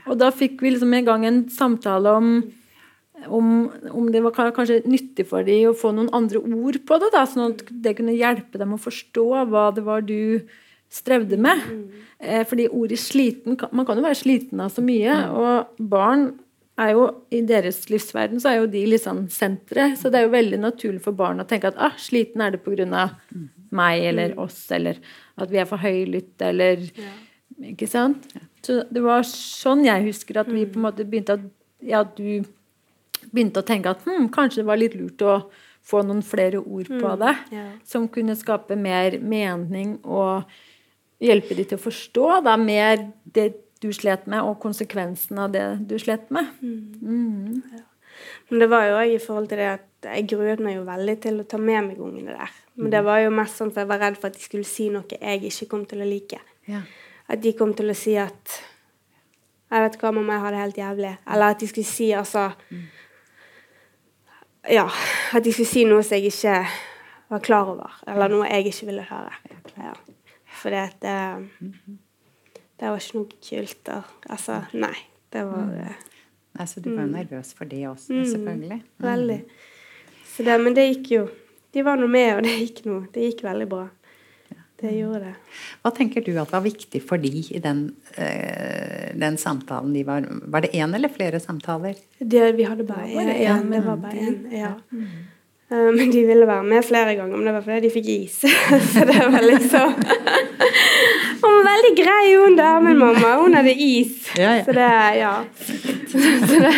[0.06, 2.34] Og da fikk vi liksom en gang en samtale om
[3.28, 7.12] om, om det var kanskje nyttig for dem å få noen andre ord på det,
[7.14, 10.42] da, sånn at det kunne hjelpe dem å forstå hva det var du
[10.92, 11.60] strevde med.
[12.18, 15.14] Eh, fordi ordet 'sliten' Man kan jo være sliten av så mye.
[15.30, 16.32] Og barn
[16.78, 19.96] er jo i deres livsverden så er jo de litt sånn senteret.
[19.98, 22.62] Så det er jo veldig naturlig for barn å tenke at ah, sliten er det
[22.64, 23.08] pga.
[23.74, 25.00] Meg eller oss, eller
[25.40, 26.86] at vi er for høylytte, eller
[27.62, 28.24] Ikke sant?
[28.64, 31.44] Så det var sånn jeg husker at vi på en måte begynte at
[31.84, 32.42] ja, du
[33.30, 35.36] begynte å tenke at hm, kanskje det var litt lurt å
[35.82, 37.66] få noen flere ord på det, ja.
[37.86, 40.48] som kunne skape mer mening og
[41.22, 43.50] hjelpe de til å forstå da, mer det
[43.82, 46.50] du slet med, og konsekvensen av det du slet med.
[46.62, 47.62] Mm.
[48.48, 51.16] Men det var jo òg i forhold til det at jeg gruet meg jo veldig
[51.22, 52.61] til å ta med meg ungene der.
[52.76, 54.88] Men det var jo mest sånn at jeg var redd for at de skulle si
[54.92, 56.38] noe jeg ikke kom til å like.
[56.70, 56.80] Ja.
[57.28, 58.62] At de kom til å si at
[59.72, 61.10] Jeg vet hva, mamma, jeg har det helt jævlig.
[61.32, 62.52] Eller at de skulle si altså
[64.68, 64.86] Ja.
[65.32, 66.56] At de skulle si noe som jeg ikke
[67.32, 67.94] var klar over.
[68.06, 69.32] Eller noe jeg ikke ville høre.
[69.78, 69.92] Ja.
[70.64, 73.88] det at det, var ikke noe kult.
[74.28, 74.96] Altså, nei.
[75.32, 76.08] Det var mm.
[76.52, 78.24] Nei, Så du var jo nervøs for det også, Mm.
[78.28, 78.82] selvfølgelig.
[79.00, 79.44] veldig
[80.32, 81.28] så det, Men det gikk jo
[81.72, 83.06] De var nå med, og det gikk noe.
[83.12, 83.88] Det gikk veldig bra.
[84.82, 85.34] Det gjorde det.
[85.84, 87.84] Hva tenker du at var viktig for de i den,
[88.18, 91.94] eh, den samtalen de var Var det én eller flere samtaler?
[92.18, 94.72] Det, vi hadde bare Det ja, Det var bare én, ja.
[95.70, 98.40] Eh, Men de ville være med flere ganger, men det var fordi de fikk is.
[98.92, 99.94] Så det var liksom
[101.42, 103.36] Hun var veldig grei, hun damen, mamma.
[103.38, 104.28] Hun hadde is.
[104.36, 104.64] Ja, ja.
[104.66, 105.34] Så det, ja.
[106.12, 106.74] Så, det,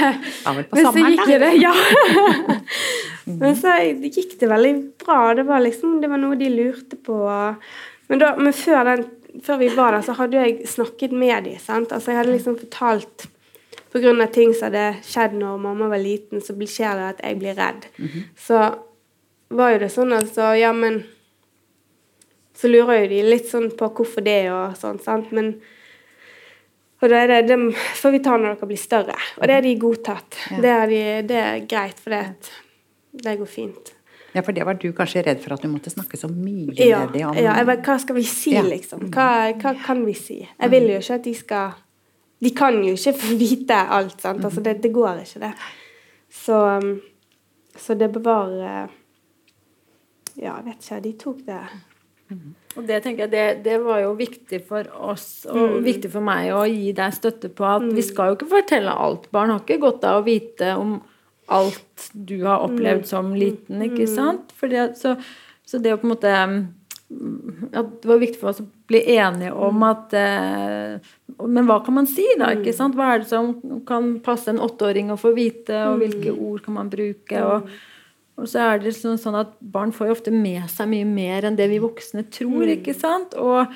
[0.72, 1.38] men så gikk da.
[1.42, 1.72] det, ja.
[3.24, 5.34] Men så gikk det veldig bra.
[5.34, 7.18] Det var liksom, det var noe de lurte på.
[8.08, 9.04] Men, da, men før, den,
[9.44, 11.60] før vi var der, så hadde jeg snakket med dem.
[11.62, 11.92] sant?
[11.92, 13.28] Altså Jeg hadde liksom fortalt
[13.94, 17.54] av ting som hadde skjedd når mamma var liten, så skjer det at jeg blir
[17.54, 17.86] redd.
[18.36, 18.58] Så
[19.54, 21.04] var jo det sånn altså, ja, men
[22.54, 25.32] Så lurer jo de litt sånn på hvorfor det og sånn, sant.
[25.34, 25.56] Men
[27.02, 27.56] og da er det, det
[27.98, 29.16] får vi ta når dere blir større.
[29.36, 30.38] Og det er de godtatt.
[30.54, 30.60] Ja.
[30.62, 32.52] Det, er de, det er greit, for det,
[33.22, 33.92] det går fint.
[34.34, 37.04] Ja, for det var du kanskje redd for at du måtte snakke så mye Ja,
[37.04, 38.64] med dem om ja jeg vet, hva skal vi si, Ja.
[38.66, 39.04] liksom?
[39.14, 39.28] Hva,
[39.62, 40.40] hva kan vi si?
[40.42, 41.70] Jeg vil jo ikke at de skal
[42.42, 44.44] De kan jo ikke få vite alt, sant?
[44.44, 45.52] Altså, det, det går ikke, det.
[46.34, 47.00] Så, um,
[47.78, 48.88] så det var eh,
[50.42, 51.00] Ja, jeg vet ikke.
[51.04, 51.60] De tok det
[52.76, 56.50] Og det tenker jeg, det, det var jo viktig for oss og viktig for meg
[56.50, 59.28] å gi deg støtte på at vi skal jo ikke fortelle alt.
[59.30, 60.96] Barn har ikke godt av å vite om
[61.52, 64.54] alt du har opplevd som liten, ikke sant?
[64.58, 65.16] Fordi så,
[65.66, 69.52] så det å på en måte mm, Det var viktig for oss å bli enige
[69.52, 71.10] om at eh,
[71.44, 72.52] Men hva kan man si, da?
[72.56, 72.96] ikke sant?
[72.96, 73.52] Hva er det som
[73.88, 77.42] kan passe en åtteåring å få vite, og hvilke ord kan man bruke?
[77.42, 77.68] og
[78.34, 81.46] og så er det sånn, sånn at barn får jo ofte med seg mye mer
[81.46, 82.66] enn det vi voksne tror.
[82.72, 83.36] ikke sant?
[83.38, 83.70] Og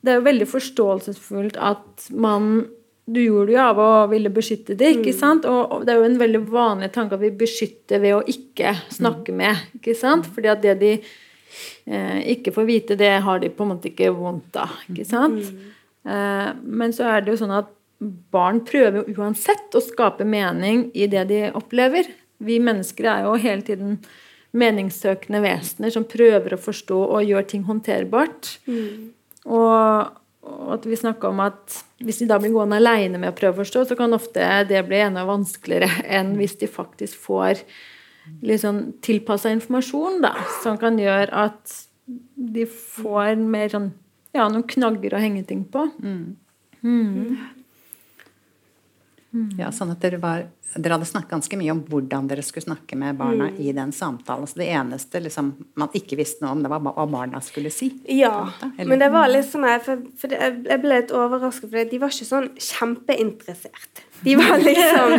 [0.00, 2.68] det er jo veldig forståelsesfullt at man
[3.08, 5.46] Du gjorde det jo av å ville beskytte det, ikke sant?
[5.48, 9.32] Og, det er jo en veldig vanlig tanke at vi beskytter ved å ikke snakke
[9.36, 9.64] med.
[9.78, 10.28] ikke sant?
[10.34, 14.12] Fordi at det de eh, ikke får vite, det har de på en måte ikke
[14.16, 14.76] vondt av.
[14.90, 15.48] ikke sant?
[16.04, 17.72] Eh, men så er det jo sånn at
[18.32, 22.06] barn prøver jo uansett å skape mening i det de opplever.
[22.38, 23.98] Vi mennesker er jo hele tiden
[24.58, 28.54] meningssøkende vesener som prøver å forstå og gjør ting håndterbart.
[29.48, 30.14] Og,
[30.48, 33.56] og at vi snakka om at hvis de da blir gående aleine med å prøve
[33.56, 37.62] å forstå, så kan ofte det bli enda vanskeligere enn hvis de faktisk får
[38.44, 41.76] litt sånn tilpassa informasjon, da, som kan gjøre at
[42.08, 43.92] de får mer sånn
[44.36, 45.86] ja, noen knagger å henge ting på.
[49.58, 52.96] Ja, sånn at dere var dere hadde snakket ganske mye om hvordan dere skulle snakke
[53.00, 54.46] med barna i den samtalen.
[54.46, 57.88] Så det eneste liksom, man ikke visste noe om, det var hva barna skulle si.
[58.04, 61.92] Ja, men det var litt sånn her, for, for det, jeg ble litt overrasket, for
[61.92, 64.04] de var ikke sånn kjempeinteressert.
[64.26, 65.18] De var liksom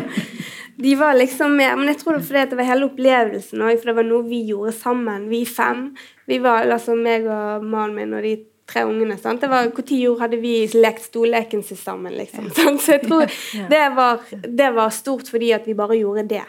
[0.79, 3.73] de var liksom med, men jeg tror det var fordi det var hele opplevelsen òg,
[3.81, 5.89] for det var noe vi gjorde sammen, vi fem.
[6.29, 8.37] Vi var altså meg og mannen min og de
[8.69, 9.17] tre ungene.
[9.17, 9.41] sant?
[9.41, 12.49] Det var, Når hadde vi lekt storleken sin sammen, liksom?
[12.57, 12.81] sant?
[12.81, 13.25] Så jeg tror
[13.73, 16.45] det var, det var stort fordi at vi bare gjorde det.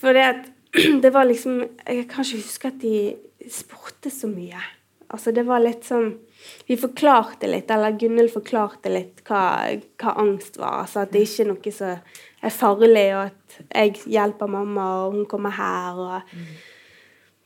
[0.00, 0.46] For det, at,
[1.02, 4.60] det var liksom Jeg kan ikke huske at de spurte så mye.
[5.08, 6.14] Altså Det var litt sånn
[6.66, 10.84] Vi forklarte litt, eller Gunhild forklarte litt hva, hva angst var.
[10.84, 11.98] Altså At det ikke er noe som
[12.44, 15.96] er farlig, og at jeg hjelper mamma, og hun kommer her.
[15.96, 16.38] og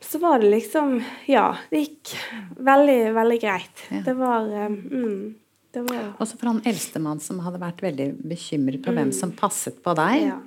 [0.01, 2.13] Så var det liksom Ja, det gikk
[2.57, 3.85] veldig, veldig greit.
[3.91, 4.03] Ja.
[4.07, 5.35] Det var eh, mm,
[5.75, 9.81] Det var Også for han eldstemann som hadde vært veldig bekymret på hvem som passet
[9.85, 10.23] på deg.
[10.23, 10.29] Mm.
[10.31, 10.39] Ja.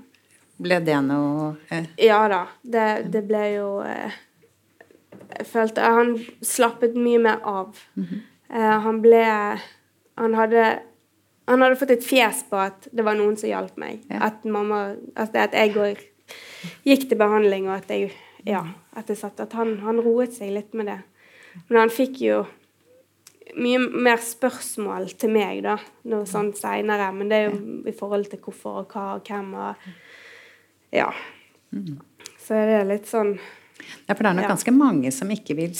[0.62, 2.46] Ble det noe eh, Ja da.
[2.62, 4.14] Det, det ble jo eh,
[5.40, 7.76] Jeg følte Han slappet mye mer av.
[7.98, 9.26] eh, han ble
[10.22, 10.70] Han hadde
[11.52, 14.04] han hadde fått et fjes på at det var noen som hjalp meg.
[14.08, 14.30] Ja.
[14.30, 15.98] At mamma At, at jeg går,
[16.88, 18.14] gikk til behandling, og at jeg
[18.48, 18.62] Ja.
[18.94, 20.98] At, sett, at han, han roet seg litt med det.
[21.70, 22.42] Men han fikk jo
[23.60, 25.78] mye mer spørsmål til meg da,
[26.12, 27.10] noe sånt seinere.
[27.16, 29.90] Men det er jo i forhold til hvorfor og hva og hvem og
[30.92, 31.08] Ja.
[32.42, 33.38] Så er det litt sånn
[34.08, 34.54] Ja, for det er nok Ja.
[34.56, 35.72] ganske mange som ikke vil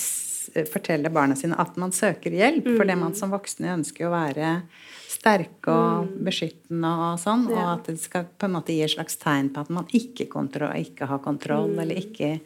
[0.68, 4.62] fortelle barna sine at man søker hjelp, fordi man som voksne ønsker å være
[5.08, 9.16] sterke og beskyttende og sånn, og at det skal på en måte gi et slags
[9.22, 12.40] tegn på at man ikke, kontro ikke har kontroll, eller ikke,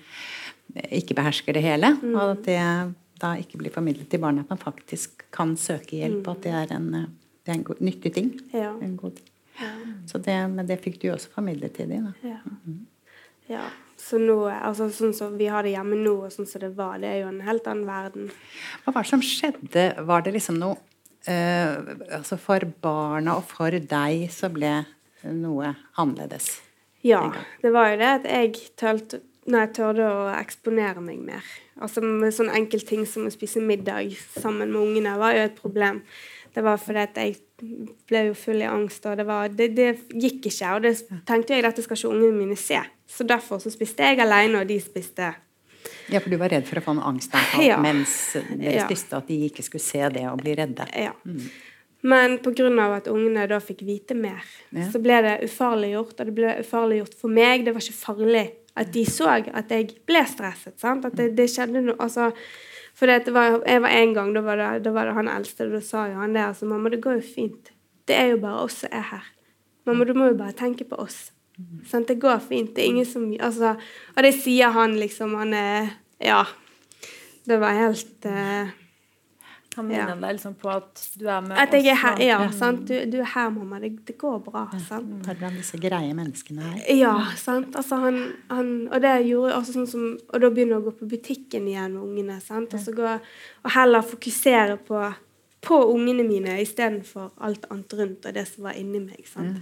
[0.74, 2.60] ikke behersker det hele, og at det
[3.20, 6.52] da ikke blir formidlet til barna at man faktisk kan søke hjelp, og at det
[6.52, 8.34] er en, det er en god, nyttig ting.
[8.52, 8.74] Ja.
[8.82, 9.30] En god ting.
[10.06, 12.10] Så det, men det fikk du også formidlet til dem.
[12.24, 12.42] Ja.
[13.48, 13.64] Ja.
[13.96, 16.98] Så nå, altså sånn som vi har det hjemme nå, og sånn som det var,
[17.00, 18.28] det er jo en helt annen verden.
[18.84, 19.86] Hva var det som skjedde?
[20.10, 20.76] Var det liksom noe
[21.24, 24.74] eh, Altså for barna og for deg så ble
[25.32, 26.58] noe annerledes?
[27.06, 27.22] Ja,
[27.62, 31.44] det var jo det at jeg tølte når jeg tørde å eksponere meg mer.
[31.80, 36.00] Altså med sånne enkeltting som å spise middag sammen med ungene var jo et problem.
[36.56, 37.36] Det var fordi at jeg
[38.08, 40.70] ble jo full i angst, og det, var, det, det gikk ikke.
[40.76, 40.94] Og det
[41.28, 42.80] tenkte jeg dette skal ikke ungene mine se.
[43.06, 45.34] Så derfor så spiste jeg alene, og de spiste
[46.10, 47.76] Ja, for du var redd for å få en angstanfall Ja.
[47.82, 48.86] mens dere Ja.
[48.88, 50.86] spiste, at de ikke skulle se det og bli redde?
[50.96, 51.12] Ja.
[52.02, 52.96] Men pga.
[52.96, 54.88] at ungene da fikk vite mer, Ja.
[54.90, 56.20] så ble det ufarliggjort.
[56.20, 57.64] Og det ble ufarliggjort for meg.
[57.64, 60.76] Det var ikke farlig at de så at jeg ble stresset.
[60.80, 61.04] sant?
[61.08, 62.32] At det, det skjedde noe altså,
[62.96, 65.66] For det var, jeg var en gang, da var, det, da var det han eldste,
[65.66, 66.44] og da sa jo han det.
[66.48, 67.72] altså, 'Mamma, det går jo fint.
[68.08, 69.26] Det er jo bare oss som er her.
[69.84, 71.32] Mamma, du må jo bare tenke på oss.'
[71.88, 72.08] Sant?
[72.08, 72.74] Det går fint.
[72.76, 73.76] Det er ingen som altså,
[74.16, 75.34] Og det sier han liksom.
[75.34, 76.44] Han er Ja.
[77.46, 78.72] Det var helt eh,
[79.76, 80.06] Han Ja.
[80.14, 82.86] deg liksom på at du er med At jeg er her, ja, sant?
[82.88, 83.78] Du, du er her, mamma.
[83.80, 84.66] Det, det går bra.
[84.88, 85.22] sant?
[85.22, 86.80] Det er blant disse greie menneskene her.
[86.96, 87.76] Ja, sant?
[87.76, 88.18] Altså, han,
[88.50, 91.92] han, og det gjorde også sånn som Og da begynne å gå på butikken igjen
[91.94, 92.40] med ungene.
[92.40, 92.72] sant?
[92.74, 95.02] Og så gå og heller fokusere på,
[95.66, 99.26] på ungene mine istedenfor alt annet rundt og det som var inni meg.
[99.28, 99.58] sant?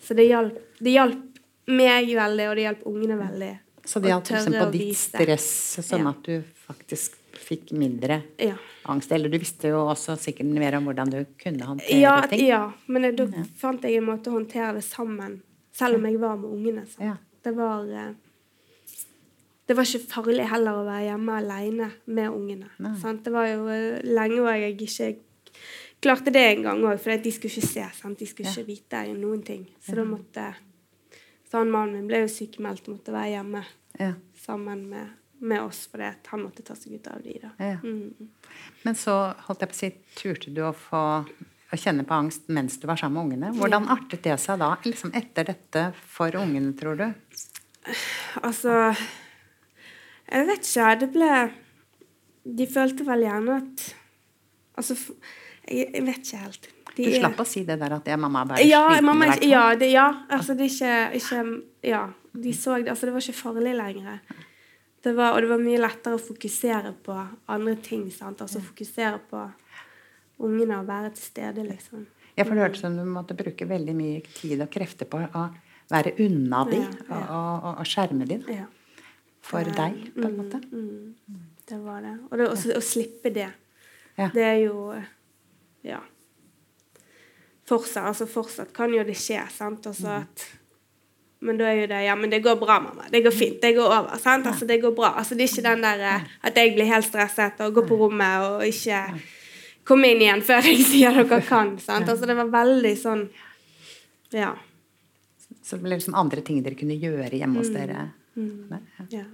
[0.00, 1.24] Så det hjalp, det hjalp
[1.68, 3.54] meg veldig, og det hjalp ungene veldig.
[3.88, 5.48] Så det å hjalp liksom på ditt stress,
[5.86, 6.10] sånn Ja.
[6.12, 8.56] at du faktisk fikk mindre Ja.
[8.84, 9.12] angst.
[9.12, 12.46] Eller du visste jo også sikkert mer om hvordan du kunne håndtere Ja, ting.
[12.46, 15.40] ja, men det, da fant jeg en måte å håndtere det sammen,
[15.72, 17.18] selv om jeg var med ungene.
[17.42, 18.14] Det var eh,
[19.68, 22.68] Det var ikke farlig heller å være hjemme alene med ungene.
[23.00, 23.22] Sant?
[23.24, 25.16] Det var jo eh, lenge òg jeg ikke
[26.00, 27.84] klarte det en gang òg, for de skulle ikke se.
[28.00, 28.18] Sant?
[28.18, 29.66] De skulle ikke vite noen ting.
[29.84, 30.54] Så da måtte
[31.50, 33.62] Så han mannen min ble jo sykemeldt og måtte være hjemme
[33.98, 34.12] Ja.
[34.38, 37.50] sammen med, med oss, fordi han måtte ta seg ut av de da.
[37.58, 37.78] Ja.
[37.82, 38.28] Mm.
[38.84, 39.14] Men så
[39.46, 41.00] holdt jeg på å si, turte du å få
[41.68, 43.50] å kjenne på angst mens du var sammen med ungene.
[43.58, 47.06] Hvordan artet det seg da, liksom etter dette, for ungene, tror du?
[48.44, 48.94] Altså
[50.28, 50.88] Jeg vet ikke.
[51.00, 51.28] Det ble
[52.58, 53.84] De følte vel gjerne at
[54.78, 54.94] Altså,
[55.66, 56.68] jeg, jeg vet ikke helt.
[56.98, 59.92] De Du slapp å si det der at jeg, mamma bare ja, mamma, ja, det,
[59.94, 61.42] ja, altså det ikke, ikke
[61.86, 62.08] Ja.
[62.38, 62.90] De så det.
[62.92, 64.18] Altså, det var ikke farlig lenger.
[65.02, 67.14] Det var, og det var mye lettere å fokusere på
[67.54, 68.04] andre ting.
[68.14, 68.42] Sant?
[68.44, 69.40] Altså fokusere på
[70.46, 72.04] ungene og være til stede, liksom.
[72.36, 75.18] Ja, for det hørtes ut som du måtte bruke veldig mye tid og krefter på
[75.24, 75.44] å
[75.90, 77.22] være unna de, Ja, ja.
[77.24, 78.66] Og, og, og skjerme de da, Ja.
[79.48, 80.60] for deg, på en måte.
[80.70, 81.40] Mm,
[81.72, 82.14] det var det.
[82.30, 83.48] Og det, også, å slippe det.
[84.18, 84.30] Ja.
[84.34, 84.76] Det er jo
[85.86, 86.00] Ja.
[87.68, 89.86] Fortsatt, altså fortsatt kan jo det skje, sant.
[89.90, 90.46] Altså at
[91.44, 93.04] Men da er jo det Ja, men det går bra, mamma.
[93.12, 93.60] Det går fint.
[93.62, 94.16] Det går over.
[94.18, 94.46] sant?
[94.46, 95.12] Altså, det går bra.
[95.20, 97.98] Altså, det er ikke den der eh, at jeg blir helt stresset og går på
[98.00, 99.02] rommet og ikke
[99.88, 101.76] kommer inn igjen før jeg sier dere kan.
[101.78, 102.08] sant?
[102.08, 103.28] Altså, det var veldig sånn
[104.34, 104.54] Ja.
[105.62, 108.08] Så det ble liksom andre ting dere kunne gjøre hjemme hos dere.
[108.38, 108.72] Mm.
[108.72, 109.06] ja.
[109.20, 109.26] ja.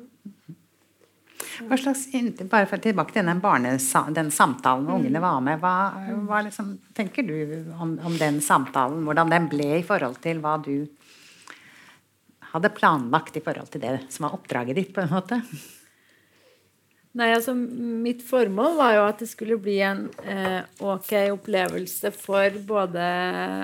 [1.68, 2.06] Hva slags,
[2.50, 4.94] bare for tilbake til den, barnesa- den samtalen Mm.
[4.96, 5.60] ungene var med.
[5.60, 5.74] Hva,
[6.26, 9.04] hva liksom, tenker du om, om den samtalen?
[9.06, 10.88] Hvordan den ble i forhold til hva du
[12.54, 15.40] hadde planlagt i forhold til det som var oppdraget ditt, på en måte?
[17.14, 22.50] Nei, altså Mitt formål var jo at det skulle bli en eh, ok opplevelse for
[22.66, 23.04] både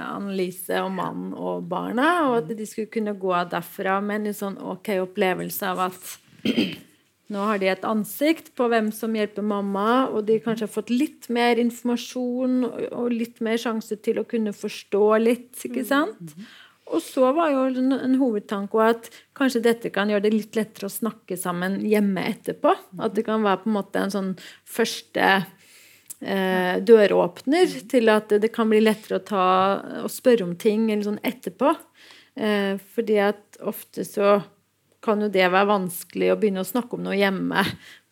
[0.04, 4.58] Annelise og mannen og barna, og at de skulle kunne gå derfra med en sånn
[4.62, 6.14] ok opplevelse av at
[7.30, 10.90] nå har de et ansikt på hvem som hjelper mamma, og de kanskje har fått
[10.90, 16.34] litt mer informasjon og, litt mer sjanse til å kunne forstå litt, ikke sant?
[16.90, 20.92] Og så var jo en, hovedtanke at kanskje dette kan gjøre det litt lettere å
[20.92, 22.74] snakke sammen hjemme etterpå.
[22.98, 24.32] At det kan være på en måte en sånn
[24.66, 29.46] første eh, døråpner til at det, det kan bli lettere å ta
[30.02, 31.76] å spørre om ting eller sånn etterpå.
[32.34, 34.40] Eh, fordi at ofte så
[35.04, 37.62] kan jo det være vanskelig å begynne å snakke om noe hjemme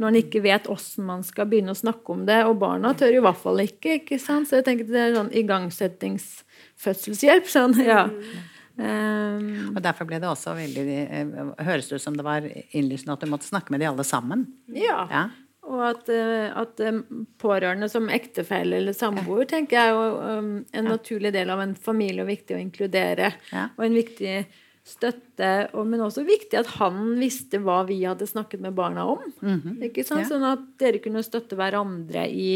[0.01, 2.41] når en ikke vet åssen man skal begynne å snakke om det.
[2.49, 3.99] Og barna tør i hvert fall ikke.
[4.01, 4.49] ikke sant?
[4.49, 7.51] Så jeg tenker det er sånn igangsettingsfødselshjelp.
[7.53, 8.07] Sånn, ja.
[8.79, 11.31] Um, Og derfor ble det også veldig eh,
[11.67, 14.47] Høres det ut som det var innlysende at du måtte snakke med de alle sammen?
[14.71, 15.03] ja.
[15.11, 15.27] Ja.
[15.69, 17.01] Og at, eh, at eh,
[17.43, 21.75] pårørende som ektefelle eller samboer tenker jeg er jo um, en naturlig del av en
[21.77, 23.35] familie og viktig å inkludere.
[23.53, 23.67] Ja.
[23.77, 24.37] Og en viktig
[24.89, 29.23] støtte, og, men også viktig at han visste hva vi hadde snakket med barna om.
[29.85, 30.25] ikke sant?
[30.25, 30.31] Ja.
[30.33, 32.53] Sånn at dere kunne støtte hverandre i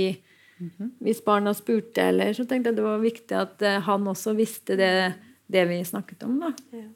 [0.63, 0.93] Mhm.
[1.03, 4.77] Hvis barna spurte, eller så tenkte jeg det var viktig at eh, han også visste
[4.79, 5.15] det,
[5.51, 6.37] det vi snakket om.
[6.39, 6.53] da.
[6.77, 6.87] ja.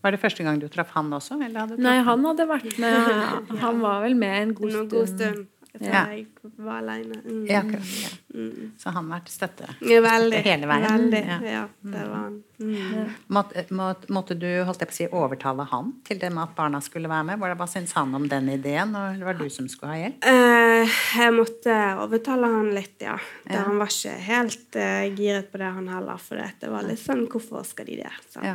[0.00, 1.36] Var det første gang du traff han også?
[1.44, 3.50] Eller hadde du Nei, han hadde vært med.
[3.64, 5.46] Han var vel med en god stund.
[5.78, 6.02] Ja.
[6.10, 7.20] jeg var aleine.
[7.24, 7.46] Mm.
[7.46, 7.90] Ja, akkurat.
[8.02, 8.40] Ja.
[8.78, 10.40] Så han har vært støtte veldig.
[10.44, 10.86] hele veien.
[10.86, 11.20] Veldig.
[11.26, 11.38] Ja.
[11.46, 12.38] Ja, det var han.
[12.60, 13.12] Mm.
[13.32, 13.64] Måtte,
[14.12, 17.08] måtte, du holdt jeg på å si, overtale han til det med at barna skulle
[17.08, 17.44] være med?
[17.56, 20.26] Hva syntes han om den ideen, eller var det du som skulle ha hjelp?
[20.28, 23.16] Eh, jeg måtte overtale han litt, ja.
[23.46, 23.64] Ja.
[23.68, 26.20] Han var ikke helt eh, giret på det, han heller.
[26.20, 28.12] For det var litt sånn Hvorfor skal de det?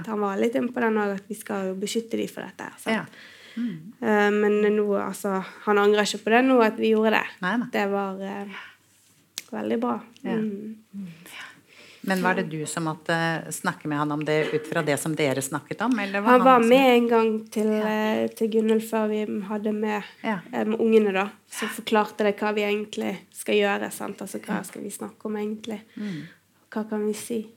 [0.09, 2.69] Han var litt inne på den òg, at vi skal jo beskytte dem for dette.
[2.83, 2.99] Sant?
[2.99, 3.33] Ja.
[3.55, 7.25] Eh, men nå, altså Han angrer ikke på det nå, at vi gjorde det.
[7.41, 7.67] Nei, nei.
[7.71, 8.63] Det var uh,
[9.51, 9.99] veldig bra.
[10.21, 10.35] Ja.
[10.35, 11.07] Mm.
[12.05, 13.15] Men var det du som måtte
[13.49, 15.95] snakke med han om det ut fra det som dere snakket om?
[15.99, 18.27] Eller var Han var som- med en gang til, ja.
[18.27, 20.39] til Gunhild før vi hadde med, Ja.
[20.53, 21.29] eh, med ungene, da.
[21.49, 23.91] Så forklarte det hva vi egentlig skal gjøre.
[23.91, 24.21] Sant?
[24.21, 25.81] Altså hva skal vi snakke om egentlig?
[26.69, 27.47] Hva kan vi si?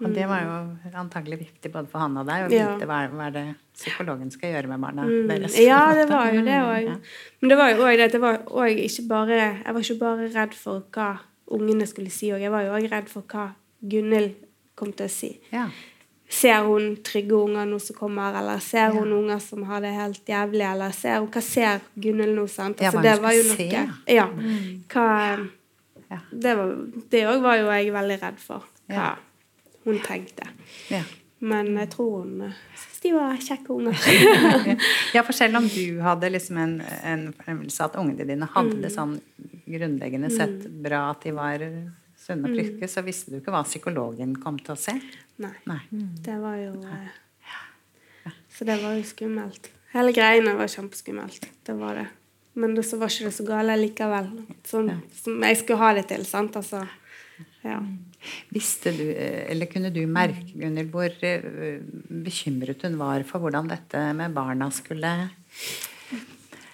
[0.00, 2.68] Og det var jo antagelig viktig både for han og deg å Ja.
[2.74, 5.28] vite hva, hva er det psykologen skal gjøre med barna Mm.
[5.28, 5.58] deres.
[5.60, 6.84] Ja, det var jo det òg.
[6.90, 6.96] Ja.
[7.40, 10.28] Men det var jo òg det at jeg var ikke bare Jeg var ikke bare
[10.34, 11.18] redd for hva
[11.50, 13.50] ungene skulle si, og jeg var jo òg redd for hva
[13.82, 14.34] Gunhild
[14.76, 15.38] kom til å si.
[15.52, 15.68] Ja.
[16.28, 20.24] Ser hun trygge unger nå som kommer, eller ser hun unger som har det helt
[20.24, 22.48] jævlig, eller ser hun, hva ser Gunhild nå?
[22.48, 22.78] sant?
[22.80, 23.94] Altså, hva det var jo noe.
[24.06, 24.26] Ja.
[24.88, 25.48] Hva
[26.10, 26.18] Ja.
[26.32, 28.62] Det òg var, var jo jeg veldig redd for.
[28.88, 29.14] Hva Ja.
[29.84, 30.46] Hun tenkte.
[30.92, 31.02] Ja.
[31.40, 33.96] Men jeg tror hun eh, syntes de var kjekke unger.
[35.16, 36.74] ja, for selv om du hadde liksom en,
[37.08, 38.82] en fornemmelse at ungene dine hadde Mm.
[38.84, 39.14] det sånn
[39.70, 41.64] grunnleggende sett bra, at de var
[42.20, 44.92] sunne og friske, så visste du ikke hva psykologen kom til å se.
[45.40, 45.54] Nei.
[45.70, 45.80] Nei.
[46.20, 49.70] Det var jo eh, Så det var jo skummelt.
[49.94, 51.48] Hele greiene var kjempeskummelt.
[51.66, 52.06] Det var det.
[52.60, 54.28] Men det, så var ikke det så gale likevel.
[54.68, 56.26] Sånn som jeg skulle ha det til.
[56.28, 56.56] sant?
[56.60, 56.82] Altså,
[57.64, 57.78] ja.
[58.52, 61.80] Visste du, eller kunne du merke, Gunhild, hvor eh,
[62.26, 65.14] bekymret hun var for hvordan dette med barna skulle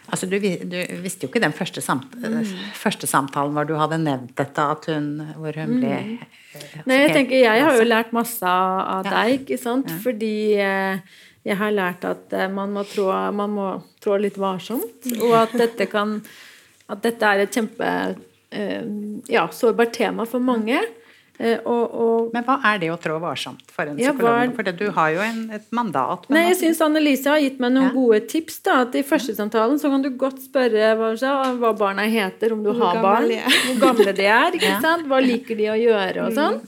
[0.07, 2.51] Altså, du, du visste jo ikke den første, samt, mm.
[2.79, 6.35] første samtalen hvor du hadde nevnt dette, at hun, hvor hun ble mm.
[6.87, 9.11] Nei, jeg tenker, jeg har jo altså, lært masse av Ja.
[9.17, 9.91] deg, ikke sant?
[10.05, 11.03] Fordi eh,
[11.45, 13.67] jeg har lært at eh, man må trå, man må
[14.03, 16.21] trå litt varsomt, og at dette kan
[16.87, 17.87] At dette er et kjempe
[18.55, 18.85] eh,
[19.27, 20.79] ja, sårbart tema for mange.
[21.39, 24.39] Eh, og, og Men hva er det å trå varsomt for en Ja, psykolog?
[24.49, 26.25] er- For det- du har jo en, et mandat.
[26.31, 27.93] Nei, jeg syns Annelise har gitt meg noen Ja.
[27.93, 28.59] gode tips.
[28.63, 32.73] da, at I første samtalen så kan du godt spørre hva, barna heter, om du
[32.73, 33.29] Hvor har barn.
[33.29, 34.51] Hvor gamle de er.
[34.53, 34.81] ikke Ja.
[34.81, 35.07] sant?
[35.07, 36.61] Hva liker de å gjøre og sånn.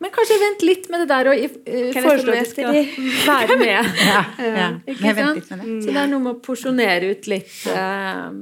[0.00, 2.72] Men kanskje vent litt med det der og uh, foreslå at de skal
[3.26, 3.90] være med.
[4.00, 4.68] Ja, ja.
[4.88, 5.36] Ikke vent sant?
[5.36, 5.82] litt med det.
[5.84, 8.32] Så det er noe med å porsjonere ut litt Uh,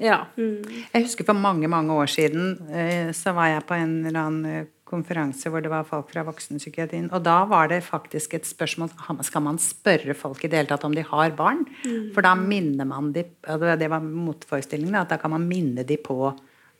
[0.00, 0.24] Ja.
[0.38, 4.46] Jeg husker for mange, mange år siden uh, så var jeg på en eller annen
[4.46, 7.10] eh, konferanse hvor det var folk fra voksenpsykiatrien.
[7.12, 8.92] Og da var det faktisk et spørsmål
[9.26, 11.66] Skal man spørre folk i det hele tatt om de har barn?
[12.14, 16.18] For da minner man de det- var motforestillingen, at da kan man minne de på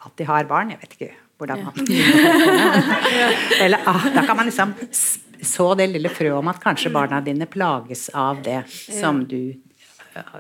[0.05, 0.70] at de har barn.
[0.70, 1.74] Jeg vet ikke hvordan man
[3.64, 4.74] Eller ah, da kan man liksom
[5.44, 9.55] så det lille frøet om at kanskje barna dine plages av det som du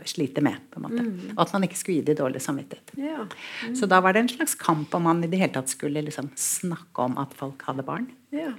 [0.08, 0.60] sliter med.
[0.70, 1.06] på en måte.
[1.34, 2.94] Og at man ikke skulle gi dem dårlig samvittighet.
[2.98, 3.26] ja.
[3.74, 6.30] Så da var det en slags kamp om man i det hele tatt skulle liksom
[6.36, 8.08] snakke om at folk hadde barn.
[8.32, 8.52] ja.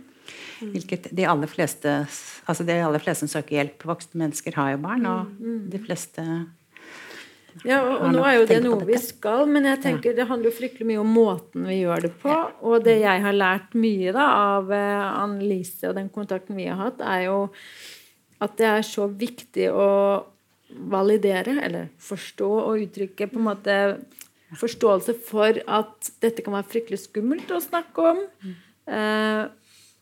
[0.59, 1.91] Hvilket de aller fleste
[2.49, 5.05] altså de aller fleste som søker hjelp, voksne mennesker, har jo barn.
[5.05, 6.25] Og de fleste
[7.63, 10.51] Ja, og, og nå er jo det noe vi skal, men jeg tenker det handler
[10.51, 12.35] jo fryktelig mye om måten vi gjør det på.
[12.67, 14.25] Og det jeg har lært mye da
[14.57, 17.37] av Annelise Anne-Lise og den kontakten vi har hatt, er jo
[18.43, 19.87] at det er så viktig å
[20.69, 23.75] validere, eller forstå og uttrykke på en måte
[24.55, 28.21] forståelse for at dette kan være fryktelig skummelt å snakke om.
[28.85, 29.45] Eh,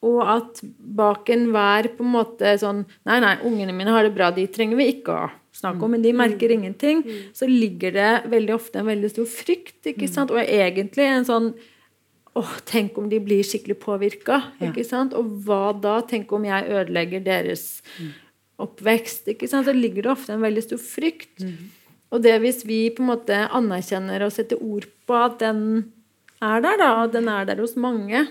[0.03, 0.59] og at
[0.99, 4.75] bak enhver på en måte sånn Nei, nei, ungene mine har det bra, de trenger
[4.75, 7.03] vi ikke å snakke om, men de merker ingenting.
[7.35, 10.33] Så ligger det veldig ofte en veldig stor frykt, ikke sant?
[10.33, 11.53] Og egentlig en sånn
[12.33, 14.39] Åh, tenk om de blir skikkelig påvirka.
[14.65, 15.11] Ikke sant?
[15.13, 15.99] Og hva da?
[16.01, 17.67] Tenk om jeg ødelegger deres
[18.63, 19.29] oppvekst.
[19.49, 21.43] Så ligger det ofte en veldig stor frykt.
[22.13, 25.61] Og det hvis vi på en måte anerkjenner og setter ord på at den
[26.43, 28.25] er der, da, og den er der hos mange,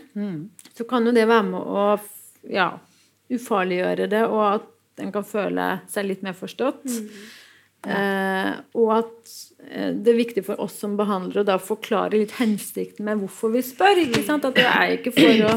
[0.77, 1.87] så kan jo det være med å
[2.53, 2.75] ja,
[3.33, 4.69] ufarliggjøre det, og at
[5.01, 6.85] den kan føle seg litt mer forstått.
[7.83, 9.33] Eh, og at
[9.67, 13.51] eh, det er viktig for oss som behandlere å da forklare litt hensikten med hvorfor
[13.57, 14.05] vi spør.
[14.05, 14.45] ikke sant?
[14.47, 15.57] At det er ikke for å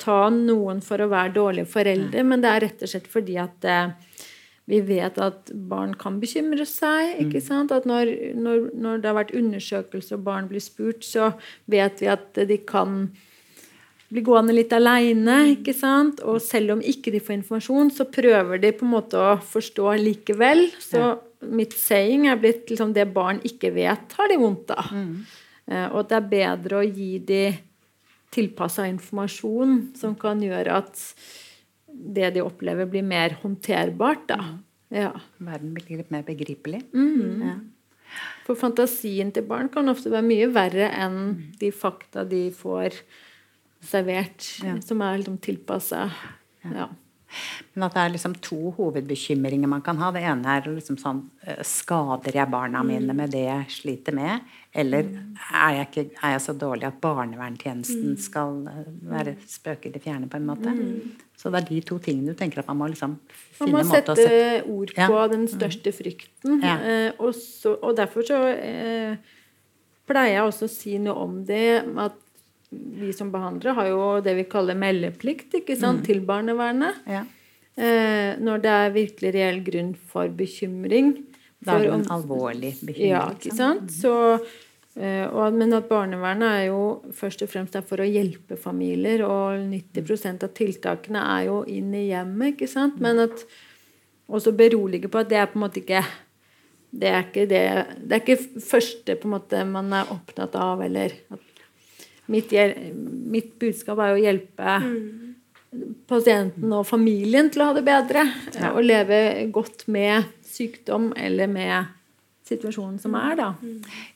[0.00, 3.66] ta noen for å være dårlige foreldre, men det er rett og slett fordi at
[3.68, 3.92] eh,
[4.70, 7.18] vi vet at barn kan bekymre seg.
[7.24, 7.74] ikke sant?
[7.74, 11.32] At når, når, når det har vært undersøkelser og barn blir spurt, så
[11.70, 13.04] vet vi at de kan
[14.12, 15.38] blir gående litt aleine.
[15.74, 16.22] Sant?
[16.28, 19.96] Og selv om ikke de får informasjon, så prøver de på en måte å forstå
[20.02, 20.66] likevel.
[20.82, 21.12] Så ja.
[21.48, 24.92] mitt saying er blitt liksom det barn ikke vet, har de vondt av.
[24.92, 25.14] Mm.
[25.72, 27.44] Eh, og det er bedre å gi de
[28.32, 31.00] tilpassa informasjon som kan gjøre at
[31.92, 34.26] det de opplever, blir mer håndterbart.
[34.30, 34.38] da.
[34.40, 34.60] Mm.
[34.92, 35.12] Ja.
[35.38, 36.82] Verden blir litt mer begripelig.
[36.94, 37.42] Mm.
[37.44, 37.56] Ja.
[38.46, 41.36] For fantasien til barn kan ofte være mye verre enn mm.
[41.60, 42.98] de fakta de får
[43.82, 44.76] servert, ja.
[44.84, 46.06] som er liksom tilpassa.
[46.64, 46.88] Ja.
[47.74, 50.10] Men at det er liksom to hovedbekymringer man kan ha.
[50.14, 53.18] Det ene er liksom sånn eh, Skader jeg barna mine mm.
[53.22, 54.46] med det jeg sliter med?
[54.72, 55.34] Eller mm.
[55.62, 60.30] er jeg, ikke, er jeg så dårlig at barnevernstjenesten skal eh, være spøke i fjerne,
[60.32, 60.72] på en måte?
[61.42, 63.84] Så det er de to tingene du tenker at man må liksom finne Man må
[63.90, 65.28] sette, sette ord på ja.
[65.32, 66.60] den største frykten.
[66.62, 66.76] Ja.
[66.78, 69.16] Eh, og, så, og, derfor så eh,
[70.08, 71.82] pleier jeg også å si noe om det.
[71.98, 72.20] At
[72.72, 76.02] vi som behandlere har jo det vi kaller meldeplikt mm.
[76.06, 77.04] til barnevernet.
[77.10, 77.24] Ja.
[77.76, 81.14] Eh, når det er virkelig reell grunn for bekymring.
[81.62, 83.12] Da er det en alvorlig bekymring.
[83.12, 83.92] Ja, ikke sant?
[83.94, 84.12] Så
[84.96, 86.82] eh, og, men at barnevernet er jo
[87.16, 92.08] først og fremst for å hjelpe familier, og 90% av tiltakene er jo inn i
[92.10, 92.56] hjemmet.
[92.56, 93.00] ikke sant?
[93.04, 93.46] Men at
[94.32, 96.04] også berolige på at det er på en måte ikke
[96.92, 97.62] det er ikke det
[98.04, 101.14] det er ikke første på en måte man er opptatt av, eller
[102.26, 102.52] mitt,
[103.32, 105.32] mitt, budskap er jo å hjelpe mm.
[106.10, 108.26] pasienten og familien til å ha det bedre.
[108.54, 108.74] Ja.
[108.74, 109.18] Og leve
[109.54, 111.98] godt med sykdom eller med
[112.52, 113.48] situasjonen som er, da.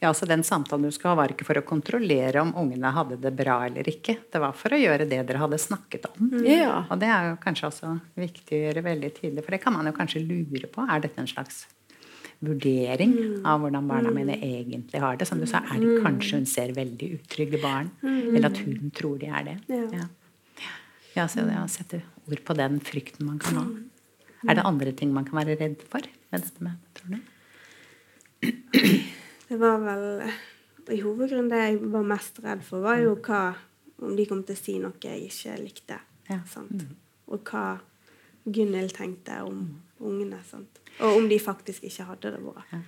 [0.03, 3.19] Ja, så Den samtalen du skal ha, var ikke for å kontrollere om ungene hadde
[3.23, 4.19] det bra eller ikke.
[4.33, 6.33] Det var for å gjøre det dere hadde snakket om.
[6.35, 6.45] Mm.
[6.51, 6.83] Ja.
[6.91, 9.89] Og det er jo kanskje også viktig å gjøre veldig tidlig, for det kan man
[9.89, 10.87] jo kanskje lure på.
[10.91, 11.65] Er dette en slags
[12.45, 13.47] vurdering mm.
[13.49, 14.45] av hvordan barna mine mm.
[14.45, 15.29] egentlig har det?
[15.29, 17.91] Som du sa, er det kanskje hun ser veldig utrygge barn?
[18.05, 19.59] Eller at hun tror de er det?
[19.97, 20.07] Ja.
[21.17, 23.65] Ja, så det å sette ord på den frykten man kan ha.
[24.47, 27.23] Er det andre ting man kan være redd for med dette med, tror du?
[29.47, 30.05] Det var vel
[30.93, 33.57] I hovedgrunnen det jeg var mest redd for, var jo hva
[33.97, 35.97] Om de kom til å si noe jeg ikke likte.
[36.29, 36.43] Ja.
[36.45, 36.91] Mm.
[37.33, 37.79] Og hva
[38.45, 39.63] Gunhild tenkte om
[40.05, 40.37] ungene.
[40.45, 40.83] Sant?
[41.01, 42.65] Og om de faktisk ikke hadde det bra.
[42.73, 42.85] Ja.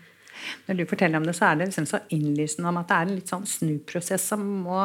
[0.69, 3.09] Når du forteller om det, så er det liksom så innlysende om at det er
[3.09, 4.85] en litt sånn snuprosess som må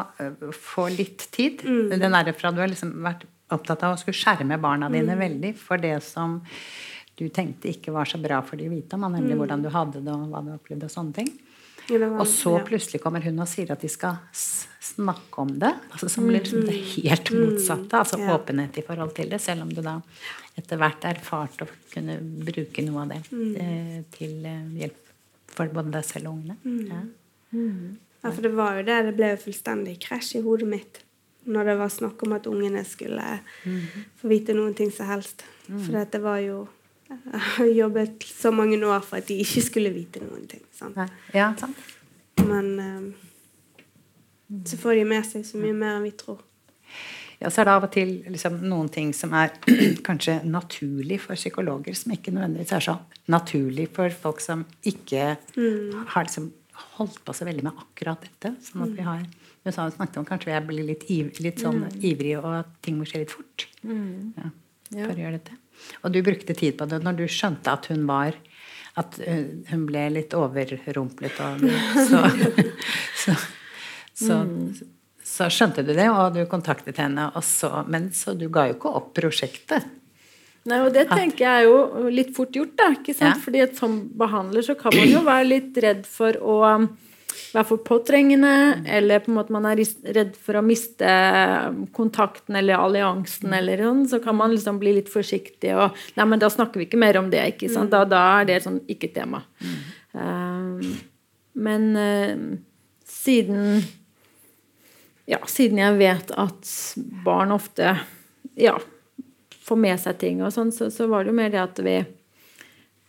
[0.57, 1.61] få litt tid.
[1.61, 1.93] Mm.
[1.93, 5.21] Den er fra du har liksom vært opptatt av å skulle skjerme barna dine mm.
[5.21, 6.39] veldig for det som
[7.19, 9.41] du tenkte ikke var så bra for de å vite om, nemlig mm.
[9.41, 11.29] hvordan du hadde det og hva du opplevde og sånne ting.
[11.91, 14.21] Og så plutselig kommer hun og sier at de skal
[14.83, 15.71] snakke om det.
[15.91, 16.87] altså Som blir liksom det mm.
[16.93, 17.41] helt mm.
[17.43, 17.97] motsatte.
[17.97, 18.19] altså.
[18.35, 19.97] Åpenhet i forhold til det, selv om du da
[20.59, 23.55] etter hvert erfarte å kunne bruke noe av det mm.
[23.63, 24.99] eh, til eh, hjelp
[25.53, 26.57] for både deg selv og ungene.
[26.63, 26.83] Mm.
[26.89, 27.01] Ja.
[28.23, 28.29] ja.
[28.29, 28.99] for det var jo det.
[29.07, 31.01] Det ble jo fullstendig krasj i hodet mitt
[31.43, 33.39] når det var snakk om at ungene skulle
[34.21, 35.43] få vite noen ting som helst.
[35.67, 36.61] For det var jo
[37.09, 40.63] jeg har jobbet så mange år for at de ikke skulle vite noen ting.
[40.75, 40.97] Sant?
[41.35, 41.77] Ja, sant.
[42.43, 46.41] Men um, så får de med seg så mye mer enn vi tror.
[47.43, 49.51] Ja, så er det av og til liksom, noen ting som er
[50.07, 52.97] kanskje naturlig for psykologer, som ikke nødvendigvis er så
[53.33, 56.05] naturlig for folk som ikke mm.
[56.13, 56.51] har liksom,
[56.97, 58.55] holdt på så veldig med akkurat dette.
[58.63, 59.25] sånn at vi har
[59.63, 61.99] vi snakket om Kanskje jeg blir litt, iv, litt sånn mm.
[62.09, 63.67] ivrig, og at ting må skje litt fort.
[63.83, 64.33] Mm.
[64.35, 64.49] Ja,
[64.91, 65.59] for å gjøre dette.
[66.03, 68.37] Og du brukte tid på det når du skjønte at hun var
[68.99, 71.63] At eh, hun ble litt overrumplet og
[72.09, 72.21] så,
[73.23, 73.37] så,
[74.13, 74.37] så,
[75.23, 78.91] så, skjønte du det, og du kontaktet henne, så, men så du ga jo ikke
[78.99, 79.87] opp prosjektet.
[80.69, 82.91] Nei, og det tenker jeg er jo litt fort gjort, da.
[82.95, 83.35] ikke sant?
[83.35, 83.41] Ja.
[83.41, 86.59] Fordi som behandler så kan man jo være litt redd for å
[87.53, 89.81] være for påtrengende, eller på en måte man er
[90.15, 91.09] redd for å miste
[91.95, 96.41] kontakten eller alliansen, eller sånn, så kan man liksom bli litt forsiktig og Nei, men
[96.41, 97.43] da snakker vi ikke mer om det.
[97.53, 97.91] ikke sant?
[97.93, 99.43] Da, da er det sånn ikke tema.
[99.63, 99.75] Mm.
[100.13, 100.95] Um,
[101.53, 102.57] men uh,
[103.09, 103.83] siden
[105.29, 106.71] Ja, siden jeg vet at
[107.23, 107.95] barn ofte
[108.59, 108.75] ja,
[109.63, 111.95] får med seg ting og sånn, så, så var det jo mer det at vi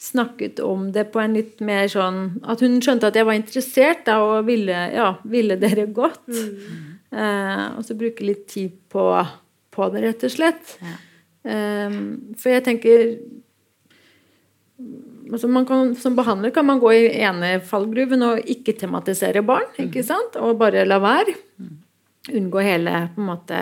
[0.01, 4.05] snakket om det på en litt mer sånn At hun skjønte at jeg var interessert
[4.09, 6.27] da, og ville, ja, ville dere godt.
[6.29, 6.91] Mm.
[7.15, 9.07] Eh, og så bruke litt tid på,
[9.75, 10.77] på det, rett og slett.
[10.83, 10.97] Ja.
[11.55, 11.97] Eh,
[12.41, 13.17] for jeg tenker
[15.31, 19.71] altså kan, Som behandler kan man gå i ene fallgruven og ikke tematisere barn.
[19.79, 20.09] ikke mm.
[20.09, 20.39] sant?
[20.43, 21.37] Og bare la være.
[21.59, 21.75] Mm.
[22.35, 23.59] Unngå hele på en måte,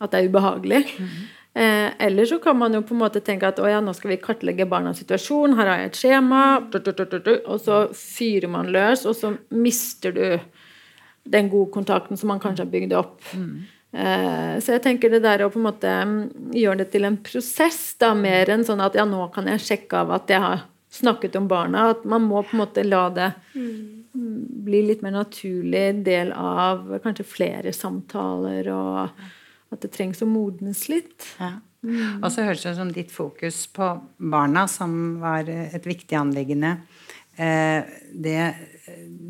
[0.00, 0.84] at det er ubehagelig.
[0.98, 1.14] Mm.
[1.54, 4.10] Eh, eller så kan man jo på en måte tenke at å ja, nå skal
[4.10, 9.14] vi kartlegge barnas situasjon, her har jeg et skjema, og så fyrer man løs, og
[9.14, 10.26] så mister du
[11.24, 13.22] den gode kontakten som man kanskje har bygd opp.
[13.38, 13.62] Mm.
[13.94, 16.18] Eh, så jeg tenker det der å på en måte mm,
[16.58, 20.02] gjøre det til en prosess, da, mer enn sånn at ja, nå kan jeg sjekke
[20.02, 21.92] av at jeg har snakket om barna.
[21.94, 27.26] At man må på en måte la det bli litt mer naturlig del av kanskje
[27.26, 29.24] flere samtaler, og
[29.74, 31.28] at det trengs å modnes litt.
[31.40, 31.56] Ja.
[32.22, 36.78] Og så høres det ut som ditt fokus på barna, som var et viktig anliggende,
[37.36, 38.38] eh, det,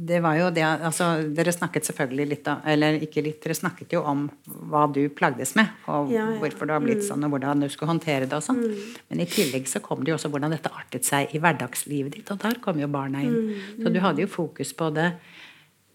[0.04, 3.94] det var jo det altså, Dere snakket selvfølgelig litt om Eller ikke litt, dere snakket
[3.96, 4.26] jo om
[4.70, 6.38] hva du plagdes med, og Ja, ja.
[6.42, 8.62] hvorfor det har blitt sånn, og hvordan du skulle håndtere det og sånn.
[9.10, 12.30] Men i tillegg så kom det jo også hvordan dette artet seg i hverdagslivet ditt,
[12.30, 13.54] og der kom jo barna inn.
[13.80, 15.14] Så du hadde jo fokus på det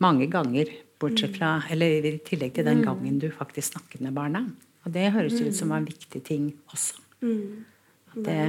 [0.04, 4.46] mange ganger, bortsett fra Eller i tillegg til den gangen du faktisk snakket med barna.
[4.86, 7.00] Og det høres ut som en viktig ting også.
[7.20, 8.40] Det,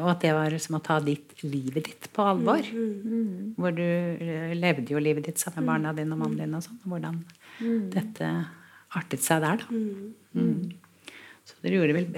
[0.00, 2.66] og at det var som å ta ditt, livet ditt på alvor.
[3.56, 6.64] Hvor du eh, levde jo livet ditt sammen med barna dine og mannen din og
[6.66, 6.80] sånn.
[6.82, 7.20] og Hvordan
[7.94, 8.30] dette
[8.98, 9.82] artet seg der, da.
[10.36, 10.72] Mm.
[11.48, 12.08] Så dere gjorde vel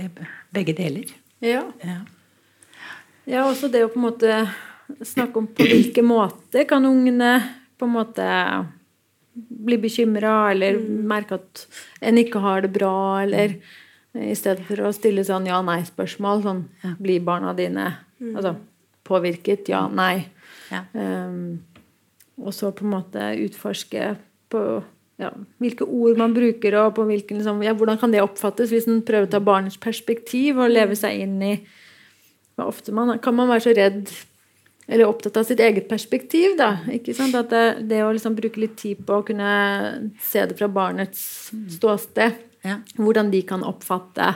[0.55, 1.13] begge deler.
[1.45, 1.65] Ja.
[1.85, 2.01] Ja.
[3.25, 4.41] Ja, også det å på en måte
[5.05, 7.39] snakke om på hvilke måter kan ungene
[7.81, 8.27] på en måte
[9.35, 11.65] bli bekymra, eller merke at
[12.05, 13.59] en ikke har det bra, eller
[14.15, 16.65] i stedet for å stille sånn ja-nei-spørsmål, sånn
[17.03, 17.89] blir barna dine
[18.23, 18.55] altså,
[19.07, 19.69] påvirket?
[19.73, 20.29] Ja, nei.
[20.71, 20.85] Ja.
[20.95, 21.65] Um,
[22.39, 24.15] og så på en måte utforske
[24.51, 24.63] på
[25.23, 25.31] ja,
[25.63, 29.03] hvilke ord man bruker, og på hvilken, liksom, ja, hvordan kan det oppfattes hvis en
[29.07, 31.55] prøver å ta barnets perspektiv og leve seg inn i
[32.63, 34.11] ofte man, Kan man være så redd
[34.87, 36.73] eller opptatt av sitt eget perspektiv, da?
[36.93, 37.35] ikke sant?
[37.39, 41.23] At det, det å liksom bruke litt tid på å kunne se det fra barnets
[41.79, 42.79] ståsted, Ja.
[42.97, 44.35] hvordan de kan oppfatte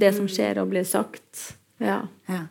[0.00, 1.54] det som skjer og blir sagt.
[1.80, 2.02] Ja.
[2.28, 2.42] Ja,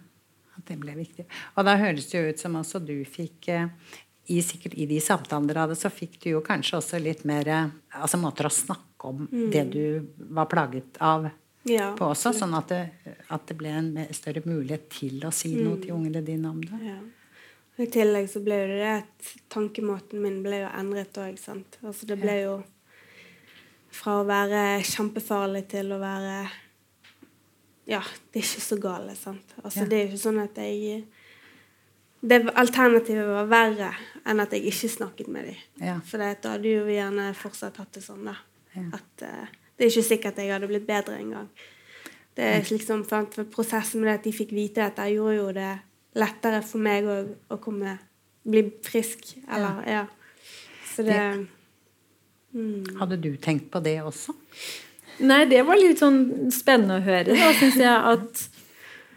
[0.57, 1.25] at det ble viktig.
[1.57, 3.67] Og da høres det jo ut som også du fikk eh,
[4.29, 7.47] i, sikkert i de samtalene dere hadde, så fikk du jo kanskje også litt mer
[7.49, 7.69] eh,
[8.01, 9.83] altså måter å snakke om det du
[10.35, 11.29] var plaget av
[11.69, 11.91] Ja.
[11.97, 12.81] på også, sånn at det,
[13.29, 16.79] at det ble en større mulighet til å si noe til ungene dine om det.
[16.83, 16.97] Ja.
[17.79, 21.77] I tillegg så ble det det at tankemåten min ble jo endret òg, sant.
[21.83, 22.57] Altså det ble jo
[23.95, 26.41] fra å være kjempefarlig til å være
[27.89, 29.55] Ja, det er ikke så gale, sant.
[29.63, 29.85] Altså Ja.
[29.89, 31.05] det er jo ikke sånn at jeg
[32.21, 33.93] det Alternativet var verre
[34.27, 35.59] enn at jeg ikke snakket med dem.
[35.79, 35.99] Ja.
[36.03, 38.35] For da hadde jo vi gjerne fortsatt hatt det sånn, da.
[38.75, 38.83] Ja.
[38.99, 39.47] At eh,
[39.79, 41.47] det er ikke sikkert jeg hadde blitt bedre engang.
[42.35, 45.47] Det er liksom, sant, for Prosessen med det at de fikk vite dette, gjorde jo
[45.55, 45.71] det
[46.19, 47.17] lettere for meg å,
[47.51, 47.95] å komme
[48.49, 49.33] bli frisk.
[49.47, 50.05] Eller, ja.
[50.93, 51.19] Så det
[52.51, 52.99] mm.
[52.99, 54.35] Hadde du tenkt på det også?
[55.19, 57.91] Nei, det var litt sånn spennende å høre, da, syns jeg.
[57.91, 58.45] At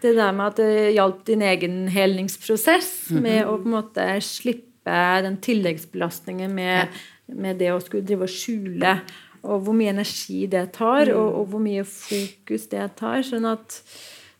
[0.03, 5.03] det der med at det hjalp din egen helningsprosess med å på en måte slippe
[5.23, 8.97] den tilleggsbelastningen med, med det å skulle drive og skjule,
[9.43, 13.23] og hvor mye energi det tar, og, og hvor mye fokus det tar.
[13.27, 13.79] Sånn at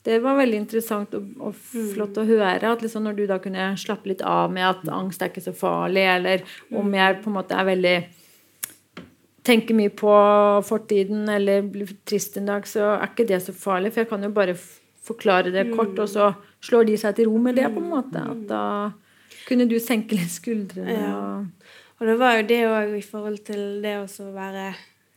[0.04, 2.72] det var veldig interessant og, og flott å høre.
[2.72, 5.56] At liksom når du da kunne slappe litt av med at angst er ikke så
[5.56, 6.44] farlig, eller
[6.76, 7.98] om jeg på en måte er veldig
[9.44, 10.14] tenker mye på
[10.64, 13.92] fortiden eller blir trist en dag, så er ikke det så farlig.
[13.92, 14.56] For jeg kan jo bare
[15.04, 16.32] forklare det kort, og så
[16.64, 17.68] slår de seg til ro med det.
[17.74, 18.24] på en måte.
[18.24, 18.66] At da
[19.50, 20.96] kunne du senke litt skuldrene.
[20.96, 21.76] Ja.
[22.00, 24.72] Og det var jo det òg i forhold til det å være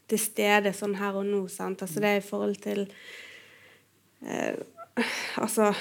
[0.09, 1.47] til stede sånn her og nå.
[1.49, 1.83] sant?
[1.83, 2.87] Altså det er i forhold til
[4.23, 4.57] eh,
[5.37, 5.75] Altså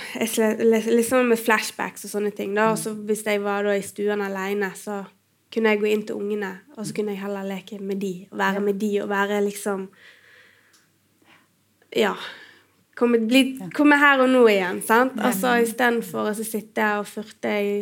[0.92, 2.54] Liksom med flashbacks og sånne ting.
[2.56, 5.04] da, og så Hvis jeg var da i stuen alene, så
[5.54, 8.38] kunne jeg gå inn til ungene, og så kunne jeg heller leke med de, og
[8.38, 9.90] være med de, og være liksom
[11.96, 12.14] Ja.
[12.96, 15.18] Komme, bli, komme her og nå igjen, sant?
[15.20, 17.74] Altså Istedenfor å sitte og furte i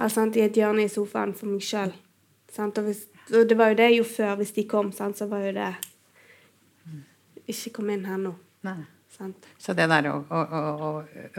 [0.00, 1.92] altså, i et hjørne i sofaen for meg sjøl.
[2.58, 4.36] Og, hvis- og det var jo det jo før.
[4.40, 5.74] Hvis de kom, sant, så var jo det
[7.50, 8.34] Ikke kom inn her nå.
[8.66, 8.80] Nei.
[9.10, 9.46] Sant?
[9.58, 10.90] Så det der å, å, å,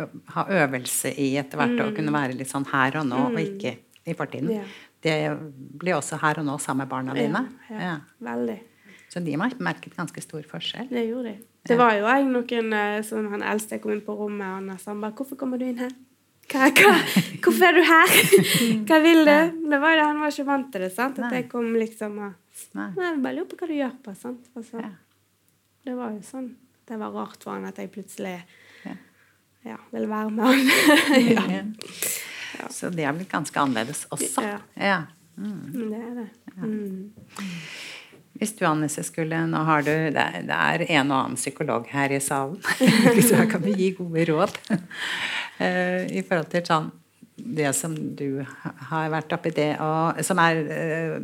[0.03, 3.39] å, ha øvelse i etter hvert å kunne være litt sånn her og nå, og
[3.39, 4.65] ikke i fortiden, Ja.
[5.05, 5.15] det
[5.79, 7.45] blir også her og nå sammen med barna dine.
[7.69, 7.95] Ja, Ja.
[8.19, 8.59] Veldig.
[9.11, 10.87] Så de har merket ganske stor forskjell.
[10.91, 11.47] Det gjorde de.
[11.67, 14.79] Det var jo jeg noen eh, som han eldste kom inn på rommet, og han
[14.79, 15.95] sa bare 'Hvorfor kommer du inn her?'
[16.51, 16.93] Hva, hva,
[17.41, 18.15] 'Hvorfor er du her?'
[18.85, 20.91] 'Hva vil du?' Det var det, Han var ikke vant til det.
[20.95, 21.19] sant?
[21.19, 22.33] At jeg kom liksom og
[22.75, 22.89] Nei.
[22.97, 24.15] Jeg bare lurer på hva du gjør på.
[24.15, 24.49] sant?
[24.55, 24.89] Altså, Ja.
[25.85, 26.49] Det var jo sånn.
[26.87, 28.43] Det var rart for han at jeg plutselig
[29.65, 29.77] Ja.
[29.93, 30.67] ville være med han.
[32.59, 32.67] ja.
[32.69, 34.41] Så det har blitt ganske annerledes også.
[34.43, 34.57] Ja.
[34.75, 34.99] Ja.
[35.37, 35.71] Mm.
[35.73, 36.29] Det er det.
[36.57, 37.13] Mm.
[38.37, 42.11] Hvis du, Annise, skulle Nå har du Det er, er en og annen psykolog her
[42.11, 42.57] i salen.
[43.21, 44.57] Så her kan du gi gode råd.
[45.61, 46.89] Eh, I forhold til sånn
[47.41, 48.43] det som du
[48.91, 51.15] har vært oppi det, og som er uh,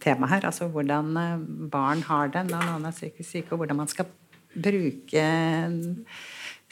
[0.00, 1.42] tema her, altså hvordan uh,
[1.72, 4.08] barn har det når noen er psykisk syke, og hvordan man skal
[4.52, 6.06] bruke en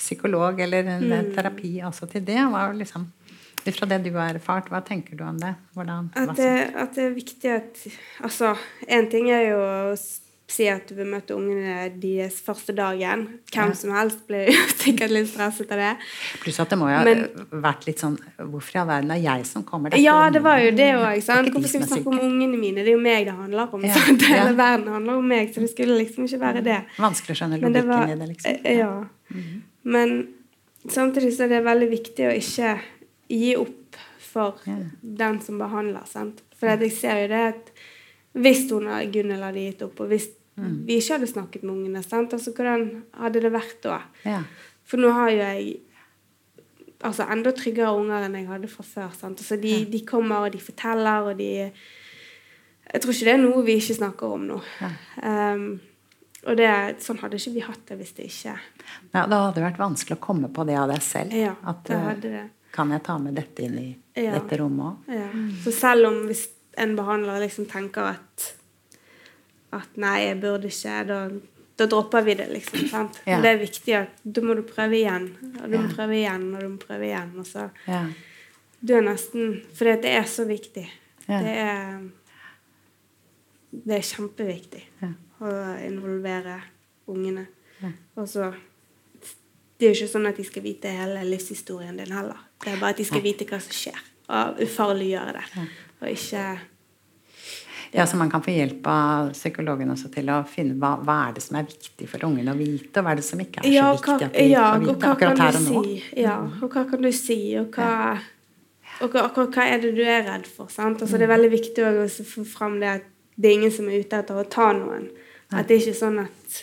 [0.01, 1.33] psykolog eller en mm.
[1.37, 2.39] terapi også til det.
[2.53, 3.11] Hva, liksom
[3.61, 5.53] ut fra det du har erfart, hva tenker du om det?
[5.77, 7.83] Hvordan, at, det at, det er viktig at
[8.25, 8.55] Altså,
[8.89, 9.97] én ting er jo å
[10.51, 13.27] si at du vil møte ungene deres første dagen.
[13.53, 13.77] Hvem ja.
[13.79, 14.51] som helst blir
[14.83, 15.91] sikkert litt stresset av det.
[16.43, 17.15] Pluss at det må jo ha
[17.63, 19.95] vært litt sånn Hvorfor i all verden er jeg som kommer?
[20.01, 21.23] Ja, det var jo det òg.
[21.23, 22.83] Hvorfor skal vi snakke om ungene mine?
[22.83, 23.87] Det er jo meg det handler om.
[23.87, 24.03] Ja.
[24.11, 26.81] Hele verden handler om meg, så det skulle liksom ikke være det.
[27.01, 28.59] Vanskelig å skjønne logikken i det, liksom.
[28.65, 28.93] Eh, ja.
[29.31, 29.61] Mm -hmm.
[29.83, 30.29] Men
[30.89, 32.79] samtidig så er det veldig viktig å ikke
[33.29, 34.59] gi opp for
[35.01, 36.05] den som behandler.
[36.07, 36.43] sant?
[36.59, 37.73] For jeg ser jo det at
[38.33, 40.29] hvis hun Gunhild hadde gitt opp, og hvis
[40.61, 40.81] mm.
[40.89, 42.03] vi ikke hadde snakket med ungene.
[42.07, 42.35] Sant?
[42.37, 42.89] Altså, Hvordan
[43.21, 44.01] hadde det vært da?
[44.27, 44.43] Ja.
[44.89, 45.77] For nå har jo jeg
[47.07, 49.13] altså, enda tryggere unger enn jeg hadde fra før.
[49.17, 49.43] Sant?
[49.43, 51.51] Altså, de, de, kommer, og de forteller, og de
[52.91, 54.61] Jeg tror ikke det er noe vi ikke snakker om nå.
[55.23, 55.67] Um,
[56.49, 56.71] og det,
[57.05, 60.17] sånn hadde ikke vi hatt det hvis det ikke Nei, Da hadde det vært vanskelig
[60.17, 61.37] å komme på det av deg selv.
[61.37, 62.47] Ja, at, det hadde det.
[62.75, 64.33] Kan jeg ta med dette inn i ja.
[64.39, 65.13] dette rommet òg?
[65.21, 65.29] Ja.
[65.65, 66.47] Så selv om hvis
[66.81, 68.47] en behandler liksom tenker at
[69.77, 71.18] at nei, jeg burde ikke, da,
[71.79, 72.89] da dropper vi det, liksom.
[72.91, 73.21] sant?
[73.25, 73.37] Ja.
[73.37, 75.85] Men det er viktig at da må du prøve igjen, og du ja.
[75.85, 77.33] må prøve igjen, og du må prøve igjen.
[77.39, 78.05] Og så ja.
[78.81, 80.87] Du er nesten For det er så viktig.
[81.27, 82.01] Det er
[83.71, 84.83] Det er kjempeviktig
[85.41, 85.51] å
[85.87, 86.57] involvere
[87.07, 87.47] ungene.
[88.16, 88.51] Og så
[89.79, 92.41] Det er jo ikke sånn at de skal vite hele livshistorien din heller.
[92.61, 95.62] Det er bare at de skal vite hva som skjer, og ufarliggjøre det.
[96.03, 96.43] Og ikke
[97.93, 101.38] ja, Så man kan få hjelp av psykologen også til å finne hva, hva er
[101.38, 103.72] det som er viktig for ungen å vite, og hva er det som ikke er
[103.72, 105.82] ja, så viktig at de ja, får vite akkurat her og nå.
[105.82, 105.97] Si?
[106.22, 107.91] Ja, og hva kan du si, og hva,
[109.03, 110.70] og hva, hva er det du er redd for?
[110.70, 111.03] sant?
[111.03, 113.11] Altså, det er veldig viktig å få fram det at
[113.41, 115.09] det er ingen som er ute etter å ta noen.
[115.51, 116.61] At det er ikke sånn at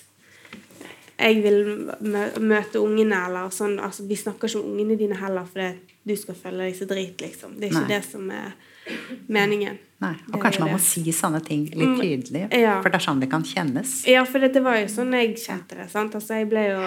[1.18, 1.62] jeg vil
[2.46, 5.72] møte ungene, eller sånn altså, Vi snakker ikke om ungene dine heller fordi
[6.08, 7.58] du skal føle deg så drit, liksom.
[7.58, 7.96] Det er ikke Nei.
[7.98, 8.54] det som er
[9.28, 9.78] meningen.
[10.04, 12.76] Nei, Og kanskje man må si sånne ting litt mm, tydelig, ja.
[12.84, 13.94] for det er sånn det kan kjennes.
[14.06, 15.88] Ja, for det, var jo sånn jeg kjente det.
[15.90, 16.14] sant?
[16.18, 16.82] Altså, jeg ble jo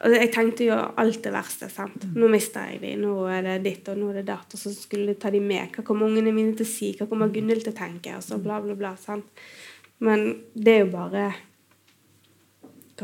[0.00, 1.66] Jeg tenkte jo alt det verste.
[1.68, 2.06] sant?
[2.16, 4.54] Nå mister jeg dem, nå er det ditt, og nå er det datt.
[4.54, 5.74] Og så skulle jeg ta dem med.
[5.74, 6.94] Hva kommer ungene mine til å si?
[6.96, 8.14] Hva kommer Gunhild til å tenke?
[8.16, 8.94] Og så bla, bla, bla.
[8.96, 9.26] sant?
[10.00, 11.26] Men det er jo bare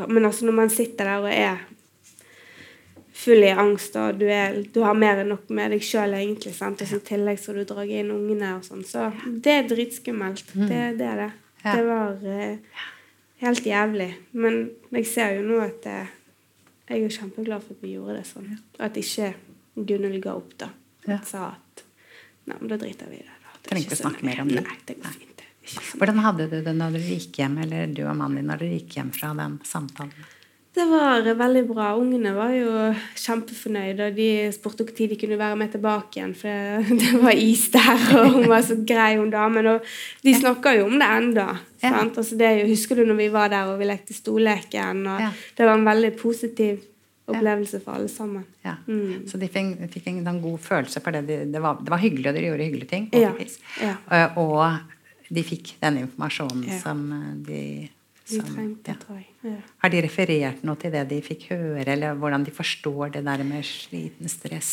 [0.08, 1.66] Men altså, når man sitter der og er
[3.16, 6.52] full i angst, og du, er, du har mer enn nok med deg sjøl, egentlig.
[6.56, 6.82] sant?
[6.82, 8.84] Og så I tillegg skal du dra inn ungene og sånn.
[8.86, 10.52] Så det er dritskummelt.
[10.54, 10.66] Mm.
[10.68, 11.30] Det, det, er det.
[11.64, 12.82] Det var uh,
[13.44, 14.10] helt jævlig.
[14.36, 14.60] Men
[14.98, 16.12] jeg ser jo nå at uh,
[16.90, 18.52] jeg er kjempeglad for at vi gjorde det sånn.
[18.76, 19.32] Og at ikke
[19.76, 20.70] Gunhild ga opp, da.
[21.06, 21.18] Ja.
[21.26, 21.82] Sa at
[22.48, 23.40] nei, men da driter vi i det.
[23.42, 23.58] da.
[23.66, 24.62] Trenger ikke snakke mer om det.
[24.64, 25.32] Nei, det går fint.
[25.98, 28.78] Hvordan hadde du det når dere gikk hjem, eller du og mannen din når dere
[28.78, 30.28] gikk hjem fra den samtalen?
[30.76, 31.86] Det var veldig bra.
[31.96, 32.72] Ungene var jo
[33.16, 34.10] kjempefornøyde.
[34.10, 38.02] Og de spurte når de kunne være med tilbake igjen, for det var is der,
[38.18, 39.70] og hun var så grei, hun damen.
[39.72, 39.86] Og
[40.26, 41.46] de snakker jo om det enda.
[41.80, 41.94] Ja.
[42.04, 45.06] Altså det, husker du når vi var der og vi lekte storleken?
[45.06, 45.32] Og ja.
[45.56, 46.84] Det var en veldig positiv
[47.26, 48.44] opplevelse for alle sammen.
[48.64, 48.76] Ja.
[48.86, 49.24] Mm.
[49.30, 51.40] Så de fikk, fikk en sånn god følelse for det.
[51.52, 53.08] Det var, det var hyggelig, og dere gjorde hyggelige ting.
[54.12, 57.06] Og, og de fikk den informasjonen som
[57.48, 57.62] de
[58.26, 58.98] de trengte, ja.
[59.00, 59.28] tror jeg.
[59.46, 59.60] Ja.
[59.84, 63.44] Har de referert noe til det de fikk høre, eller hvordan de forstår det der
[63.46, 64.72] med sliten stress?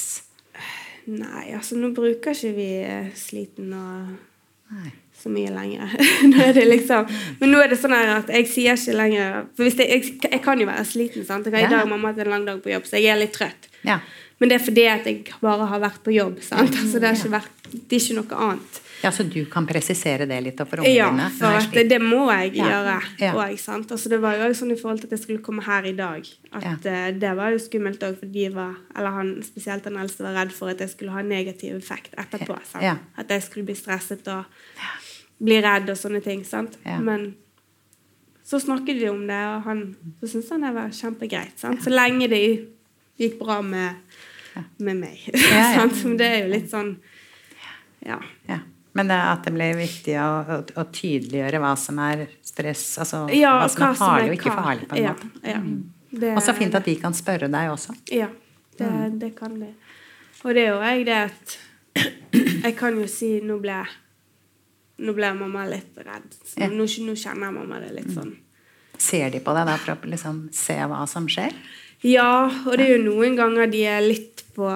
[1.12, 4.14] Nei, altså nå bruker ikke vi eh, sliten og
[4.74, 4.94] Nei.
[5.20, 5.94] så mye lenger.
[6.32, 7.10] nå er det liksom,
[7.42, 10.62] men nå er det sånn at jeg sier ikke lenger For jeg, jeg, jeg, kan
[10.62, 11.28] jo være sliten.
[11.28, 11.50] sant?
[11.50, 13.36] Jeg har i dag mamma hatt en lang dag på jobb, så jeg er litt
[13.36, 13.70] trøtt.
[13.84, 14.00] Ja.
[14.40, 16.40] Men det er fordi at jeg bare har vært på jobb.
[16.44, 16.72] sant?
[16.72, 18.80] Altså, det, er vært, det er ikke noe annet.
[19.04, 21.26] Ja, Så du kan presisere det litt for ungene ja, dine?
[21.28, 22.70] Ja, for det, det, må jeg ja.
[22.72, 23.34] gjøre ja.
[23.36, 25.90] Også, altså, det var jo også sånn i forhold til at jeg skulle komme her
[25.90, 26.30] i dag.
[26.56, 30.24] At uh, Det var jo skummelt òg, for de var, eller han, spesielt den eldste
[30.24, 32.56] var redd for at jeg skulle ha negativ effekt etterpå.
[32.80, 34.48] At jeg skulle bli stresset og
[35.44, 36.48] bli redd og sånne ting.
[36.48, 36.80] sant?
[36.84, 37.34] Men
[38.48, 39.88] så snakket vi om det, og han,
[40.22, 41.56] så syntes han det var kjempegreit.
[41.60, 41.84] sant?
[41.84, 42.44] Så lenge det
[43.20, 44.00] gikk bra med,
[44.80, 45.28] med meg.
[46.08, 46.96] Men det er jo litt sånn
[48.04, 48.18] Ja.
[48.48, 48.64] ja.
[48.94, 53.24] Men det at det ble viktig å, å, å tydeliggjøre hva som er stress, altså
[53.34, 54.88] ja, hva som er farlig og ikke farlig.
[54.90, 55.50] på en ja, måte.
[55.50, 55.60] Ja.
[55.64, 55.80] Mm.
[56.14, 57.96] Det, og så fint at de kan spørre deg også.
[58.14, 58.30] Ja,
[58.78, 59.16] det, mm.
[59.24, 59.72] det kan de.
[60.44, 61.60] Og det er jo jeg det at
[62.64, 63.76] Jeg kan jo si nå ble,
[65.06, 66.30] nå ble mamma litt redd.
[66.46, 68.16] Så nå, nå, kjenner mamma det litt mm.
[68.16, 68.32] sånn.
[68.98, 71.54] Ser de på deg da for å liksom se hva som skjer?
[72.06, 74.70] Ja, og det er jo noen ganger de er litt på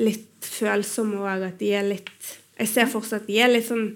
[0.00, 1.46] litt følsomme òg.
[1.52, 3.86] At de er litt Jeg ser fortsatt at de er litt sånn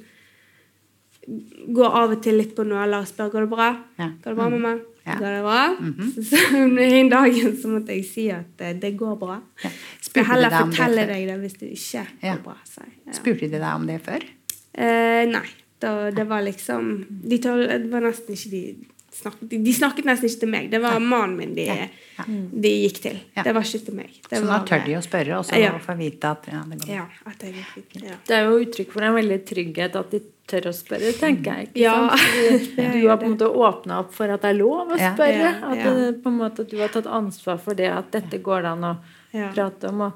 [1.76, 3.66] Går av og til litt på nåler og spør går det bra.
[3.98, 4.06] Ja.
[4.24, 4.70] Går det bra, mamma?
[5.04, 5.16] Ja.
[5.20, 5.62] Går det bra?
[5.76, 6.06] Mhm.
[6.16, 9.36] så, så en dagen så måtte jeg si at det, det går bra.
[9.64, 9.70] Ja.
[10.00, 12.34] Spurte de heller det fortelle deg det hvis det ikke Ja.
[12.38, 12.56] går bra.
[12.64, 12.86] sa.
[13.04, 13.16] Ja.
[13.18, 14.24] Spurte de deg om det før?
[14.78, 15.44] Eh, nei.
[15.78, 16.88] Da, det var liksom
[17.28, 18.62] de, tål, Det var nesten ikke de
[19.18, 20.70] snakket, de, de snakket nesten ikke til meg.
[20.70, 21.74] Det var mannen min de, Ja.
[22.18, 22.24] Ja.
[22.28, 23.18] de gikk til.
[23.36, 23.42] Ja.
[23.46, 24.10] Det var ikke til meg.
[24.28, 25.72] Det Så nå var, tør de å spørre, og så Ja.
[25.78, 26.94] få vite at ja, det går bra.
[26.94, 28.16] Ja, at jeg gikk ja.
[28.26, 31.68] Det er jo uttrykk for en veldig trygghet at de tør å spørre, tenker jeg.
[31.68, 32.70] ikke Ja, sant?
[32.76, 35.52] Du, Du har på en måte åpna opp for at det er lov å spørre.
[35.52, 38.40] Ja, At, det, på en måte, at du har tatt ansvar for det, at dette
[38.42, 38.96] går det an å
[39.34, 39.50] Ja.
[39.52, 40.00] prate om.
[40.00, 40.12] Og,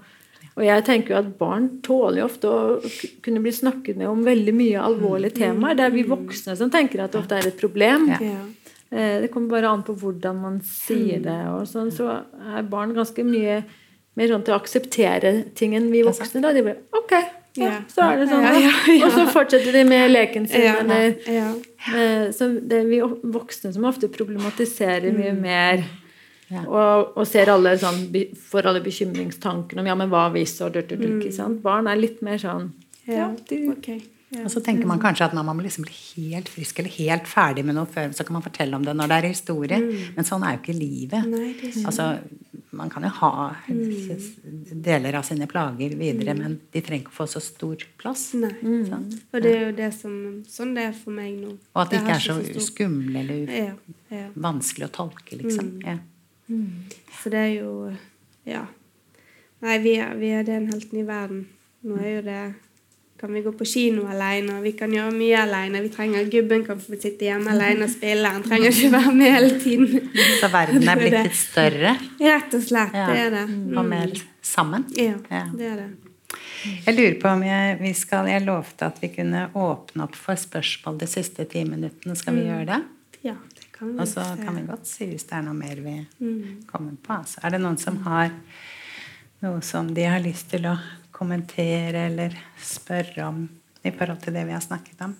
[0.56, 4.24] og jeg tenker jo at barn tåler jo ofte å kunne bli snakket med om
[4.24, 5.76] veldig mye alvorlige temaer.
[5.76, 8.08] Det er vi voksne som tenker at det ofte er et problem.
[8.08, 8.18] Ja.
[8.92, 11.38] Eh, Det kommer bare an på hvordan man sier det.
[11.48, 12.08] og sånn, Så
[12.56, 13.62] er barn ganske mye
[14.16, 16.42] mer sånn til å akseptere ting enn vi voksne.
[16.42, 17.12] da, De bare OK,
[17.56, 18.42] ja, så er det sånn.
[18.44, 19.06] Da.
[19.06, 20.60] Og så fortsetter de med leken sin.
[20.60, 21.16] Eller,
[22.32, 25.84] så det er vi voksne som ofte problematiserer mye mer.
[26.52, 26.66] Ja.
[26.68, 30.90] Og, og ser alle sånn, får alle bekymringstankene om ja, men hva hvis og durt,
[31.00, 31.62] durt, sant?
[31.64, 32.72] Barn er litt mer sånn
[33.08, 33.30] Ja.
[33.48, 34.02] du, Ok.
[34.40, 37.64] Og så tenker man kanskje at når man liksom blir helt frisk eller helt ferdig
[37.68, 39.80] med noe før, så kan man fortelle om det når det er historie.
[40.16, 41.28] Men sånn er jo ikke livet.
[41.28, 42.06] Nei, ikke Altså,
[42.72, 43.32] man kan jo ha
[44.88, 48.30] deler av sine plager videre, men de trenger ikke å få så stor plass.
[48.32, 49.18] Sant?
[49.34, 50.18] Og det er jo det som
[50.48, 51.52] Sånn det er for meg nå.
[51.74, 53.74] Og at det ikke er så så skumle eller Ja.
[54.10, 54.26] ja.
[54.34, 55.74] vanskelig å tolke, liksom.
[55.84, 55.98] Ja.
[57.20, 57.92] Så det er jo
[58.48, 58.66] Ja.
[59.62, 61.46] Nei, vi er, vi er den helten i verden.
[61.86, 62.54] Nå er jo det
[63.22, 65.80] kan vi gå på kino alene, vi kan gjøre mye alene.
[65.84, 68.32] Vi trenger Gubben kan få sitte hjemme alene og spille.
[68.34, 70.08] Han trenger ikke være med hele tiden.
[70.42, 72.96] Så verden er blitt litt større Rett og slett.
[72.98, 73.06] Ja.
[73.12, 73.44] Det er det.
[73.78, 74.88] og mer sammen.
[74.98, 75.44] Ja, Ja.
[75.54, 75.90] det er det.
[76.86, 80.38] Jeg lurer på om jeg, vi skal, jeg lovte at vi kunne åpne opp for
[80.38, 82.14] spørsmål de siste ti minuttene.
[82.18, 82.80] Skal vi gjøre det?
[83.26, 84.00] Ja, det kan vi.
[84.02, 86.62] Og så kan vi godt si hvis det er noe mer vi Mm.
[86.70, 87.18] kommer på.
[87.22, 88.30] Altså, er det noen som har
[89.42, 90.76] noe som de har lyst til å
[91.12, 93.44] kommentere eller spørre om
[93.82, 95.14] i forhold til det vi har snakket om?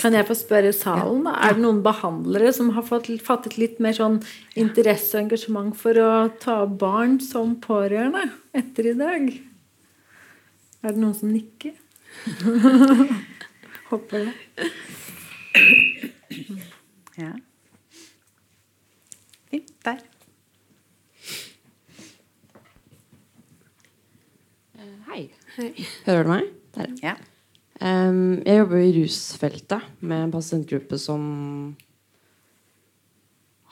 [0.00, 1.34] Kan jeg få spørre salen, da?
[1.44, 4.16] Er det noen behandlere som har fått, fattet litt mer sånn
[4.58, 6.10] interesse og engasjement for å
[6.40, 8.24] ta barn som pårørende
[8.56, 9.28] etter i dag?
[10.80, 11.76] Er det noen som nikker?
[13.90, 14.32] Håper det.
[17.18, 17.32] Ja.
[19.50, 19.72] Fint.
[19.84, 19.98] Der.
[25.08, 25.24] Hei.
[25.56, 25.72] Hei.
[26.06, 26.52] Hører du meg?
[26.76, 26.92] Der.
[27.02, 27.16] Ja.
[27.80, 31.24] Um, jeg jobber i rusfeltet med en pasientgruppe som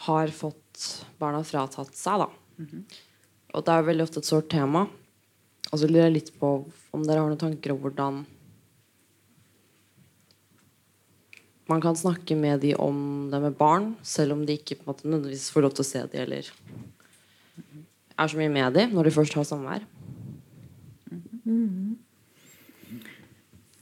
[0.09, 0.83] har fått
[1.23, 2.29] barna fratatt seg, da.
[3.55, 4.89] Og det er veldig ofte et sårt tema.
[5.69, 8.21] Og så lurer jeg litt på om dere har noen tanker om hvordan
[11.69, 15.51] man kan snakke med de om det med barn, selv om de ikke måte nødvendigvis
[15.53, 16.49] får lov til å se de eller
[18.19, 19.85] er så mye med de når de først har samvær.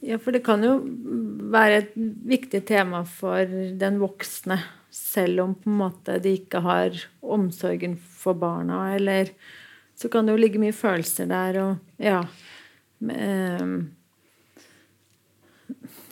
[0.07, 0.77] Ja, for det kan jo
[1.51, 3.47] være et viktig tema for
[3.79, 4.59] den voksne,
[4.93, 9.33] selv om på en måte de ikke har omsorgen for barna, eller
[9.97, 12.21] så kan det jo ligge mye følelser der, og ja.
[13.01, 13.65] Eh,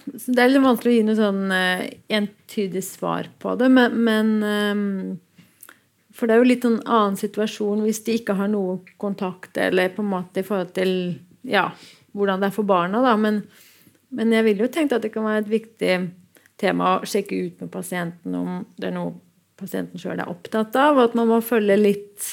[0.06, 3.96] så det er litt vanskelig å gi noe sånn uh, entydig svar på det, men,
[4.06, 4.84] men um,
[6.16, 9.92] For det er jo litt en annen situasjon hvis de ikke har noe kontakt, eller
[9.96, 10.94] på en måte i forhold til
[11.46, 11.70] ja,
[12.16, 13.16] hvordan det er for barna, da.
[13.20, 13.42] Men,
[14.16, 15.98] men jeg ville jo tenkt at det kan være et viktig
[16.62, 19.18] tema å sjekke ut med pasienten om det er noe
[19.60, 22.32] pasienten sjøl er opptatt av, og at man må følge litt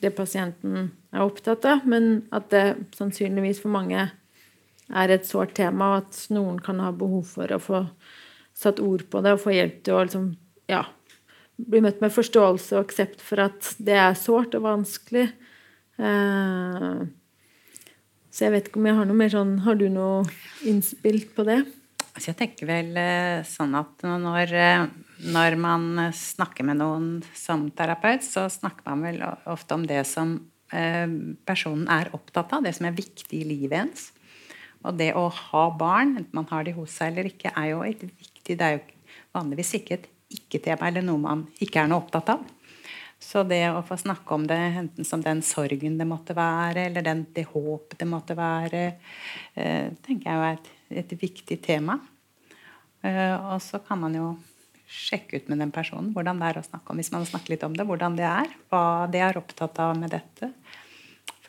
[0.00, 2.64] det pasienten er opptatt av, men at det
[2.96, 4.06] sannsynligvis for mange
[4.90, 7.84] er et sårt tema, og at noen kan ha behov for å få
[8.56, 10.26] satt ord på det og få hjelp til å liksom,
[10.70, 10.84] ja,
[11.60, 15.28] bli møtt med forståelse og aksept for at det er sårt og vanskelig.
[16.00, 17.02] Eh,
[18.30, 20.22] så jeg vet ikke om jeg har noe mer sånn Har du noe
[20.64, 21.58] innspill på det?
[22.14, 24.86] Altså jeg tenker vel eh, sånn at når, eh,
[25.34, 29.20] når man snakker med noen som terapeut, så snakker man vel
[29.50, 30.38] ofte om det som
[30.74, 31.06] eh,
[31.46, 34.08] personen er opptatt av, det som er viktig i livet ens.
[34.86, 37.82] Og det å ha barn, enten man har de hos seg eller ikke, er jo
[37.84, 42.04] et viktig Det er jo vanligvis ikke et ikke-tema eller noe man ikke er noe
[42.04, 42.42] opptatt av.
[43.20, 47.04] Så det å få snakke om det, enten som den sorgen det måtte være, eller
[47.04, 48.84] den, det håpet det måtte være,
[49.54, 50.70] eh, tenker jeg er et,
[51.02, 51.98] et viktig tema.
[53.04, 54.30] Eh, og så kan man jo
[54.90, 57.66] sjekke ut med den personen hvordan det er å snakke om hvis man snakker litt
[57.66, 60.50] om det, hvordan det er, hva de er opptatt av med dette.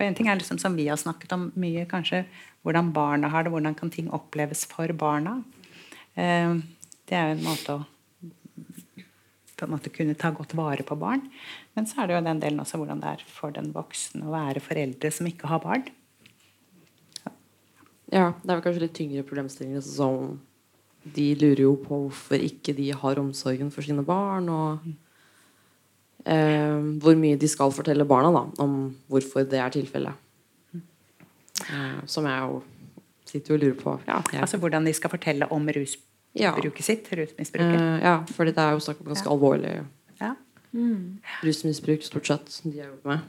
[0.02, 2.24] For en ting er liksom som vi har snakket om mye, kanskje
[2.66, 5.36] hvordan barna har det, hvordan kan ting oppleves for barna.
[6.18, 6.56] Eh,
[7.06, 7.84] det er jo en måte å
[9.62, 11.22] på en måte kunne ta godt vare på barn.
[11.78, 14.34] Men så er det jo den delen også hvordan det er for den voksne å
[14.34, 15.86] være foreldre som ikke har barn.
[18.10, 19.86] Ja, det er vel kanskje litt tyngre problemstillinger.
[19.86, 20.42] som
[21.06, 24.50] de lurer jo på hvorfor ikke de har omsorgen for sine barn.
[24.50, 24.82] Og
[26.24, 30.14] hvor mye de skal fortelle barna da, om hvorfor det er tilfellet.
[31.72, 32.62] Eh, som jeg jo
[33.26, 34.00] sitter og lurer på.
[34.08, 35.74] Ja, Altså hvordan de skal fortelle om ja.
[35.74, 37.08] rusbruket sitt.
[37.12, 37.82] Rusmisbruket.
[37.82, 39.32] Eh, ja, for det er jo snakk om ganske Ja.
[39.36, 39.86] alvorlig
[40.22, 40.36] Ja.
[41.44, 43.20] rusmisbruk, stort sett, som de har gjort med.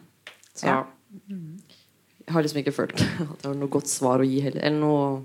[0.54, 0.84] Så Ja.
[1.28, 4.60] jeg har liksom ikke følt at jeg har noe godt svar å gi heller.
[4.62, 5.22] Eller noe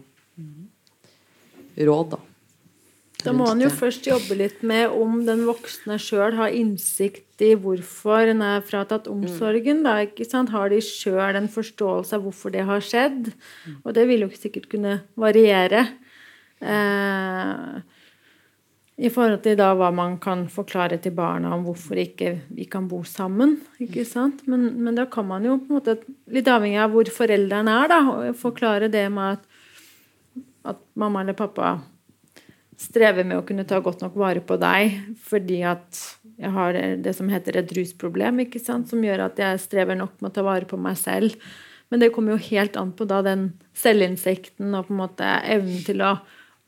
[1.78, 2.18] råd, da.
[3.26, 7.56] Da må han jo først jobbe litt med om den voksne sjøl har innsikt i
[7.58, 9.82] hvorfor en er fratatt omsorgen.
[9.86, 9.98] Da?
[10.54, 13.32] Har de sjøl en forståelse av hvorfor det har skjedd?
[13.82, 15.88] Og det vil jo sikkert kunne variere.
[16.62, 17.82] Eh,
[18.98, 22.86] I forhold til da hva man kan forklare til barna om hvorfor ikke vi kan
[22.90, 23.58] bo sammen.
[23.82, 24.46] ikke sant?
[24.46, 26.00] Men, men da kan man jo på en måte,
[26.30, 29.54] litt avhengig av hvor foreldrene er, da, forklare det med at,
[30.74, 31.80] at mamma eller pappa
[32.78, 36.02] strever med å kunne ta godt nok vare på deg fordi at
[36.38, 40.36] jeg har det som heter et rusproblem, som gjør at jeg strever nok med å
[40.36, 41.34] ta vare på meg selv.
[41.90, 45.82] Men det kommer jo helt an på da den selvinnsikten og på en måte evnen
[45.88, 46.18] til å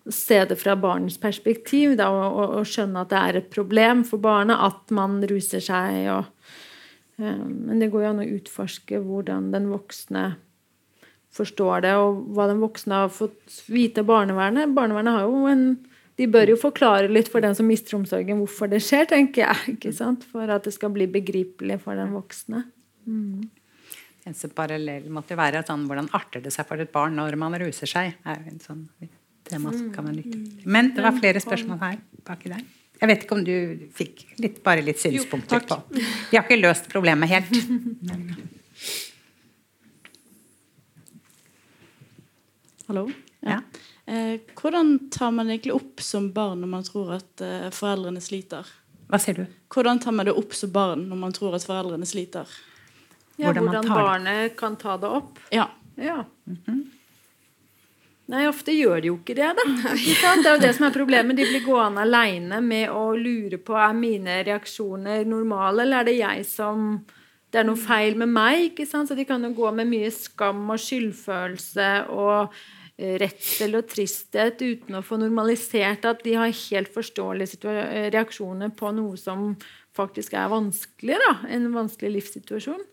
[0.09, 4.01] se det fra barnets perspektiv da, og, og, og skjønne at det er et problem
[4.07, 5.99] for barnet at man ruser seg.
[6.15, 6.55] Og,
[7.21, 10.31] eh, men det går jo an å utforske hvordan den voksne
[11.35, 14.73] forstår det, og hva den voksne har fått vite av barnevernet.
[14.73, 15.67] Barnevernet har jo en
[16.19, 19.75] de bør jo forklare litt for den som mister omsorgen, hvorfor det skjer, tenker jeg.
[19.77, 20.25] ikke sant?
[20.27, 22.65] For at det skal bli begripelig for den voksne.
[24.27, 27.55] Eneste parallell måtte være at sånn, hvordan arter det seg for et barn når man
[27.61, 28.17] ruser seg.
[28.27, 28.83] er jo en sånn
[29.47, 30.67] tema som kan man lytte til.
[30.67, 31.97] Men det var flere spørsmål her
[32.27, 32.67] baki der.
[32.99, 33.55] Jeg vet ikke om du
[33.95, 37.53] fikk litt, bare litt synspunkter på Vi har ikke løst problemet helt.
[42.89, 43.05] Hallo?
[43.45, 43.61] Ja.
[44.57, 48.67] Hvordan tar man egentlig opp som barn når man tror at eh, foreldrene sliter?
[49.09, 49.57] Hva sier du?
[49.73, 52.49] Hvordan tar man det opp som barn når man tror at foreldrene sliter?
[53.39, 55.37] Ja, Hvordan hvordan barnet kan ta det opp.
[55.55, 55.69] Ja.
[55.99, 56.23] Ja.
[58.29, 59.63] Nei, ofte gjør de jo ikke det, da.
[59.95, 61.37] Det er jo det som er problemet.
[61.39, 66.17] De blir gående aleine med å lure på er mine reaksjoner normale, eller er det
[66.19, 66.91] jeg som
[67.49, 68.67] Det er noe feil med meg.
[68.71, 69.09] ikke sant?
[69.09, 72.67] Så de kan jo gå med mye skam og skyldfølelse og eh,
[72.99, 79.19] redsel og tristhet uten å få normalisert at de har helt forståelige reaksjoner på noe
[79.19, 79.53] som
[79.95, 81.17] faktisk er vanskelig.
[81.23, 82.83] da, En vanskelig livssituasjon.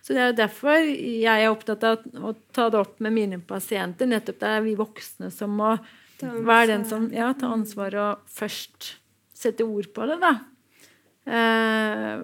[0.00, 3.40] Så det er jo derfor jeg er opptatt av å ta det opp med mine
[3.44, 4.08] pasienter.
[4.08, 5.74] Nettopp det er vi voksne som må
[6.20, 8.94] være den som ja, ta ansvar og først
[9.36, 10.32] sette ord på det, da.
[11.30, 12.22] Eh,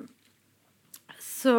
[1.46, 1.56] så,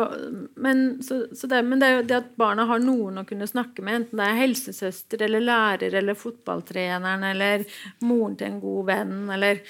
[0.60, 3.48] men, så, så det, men det er jo det at barna har noen å kunne
[3.50, 7.64] snakke med, enten det er helsesøster eller lærer eller fotballtreneren eller
[8.06, 9.64] moren til en god venn eller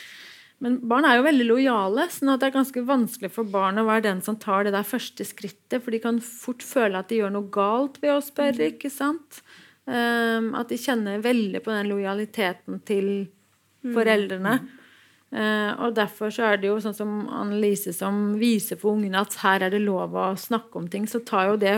[0.64, 3.86] men barn er jo veldig lojale, sånn at det er ganske vanskelig for barn å
[3.86, 7.20] være den som tar det der første skrittet, for de kan fort føle at de
[7.20, 8.72] gjør noe galt ved å spørre.
[8.72, 9.44] ikke sant?
[9.86, 13.12] Um, at de kjenner veldig på den lojaliteten til
[13.86, 14.56] foreldrene.
[14.58, 14.87] Eh,
[15.84, 19.66] og derfor så er det jo sånn som Annelise som viser for ungene at her
[19.66, 21.74] er det lov å snakke om ting, så tar jo det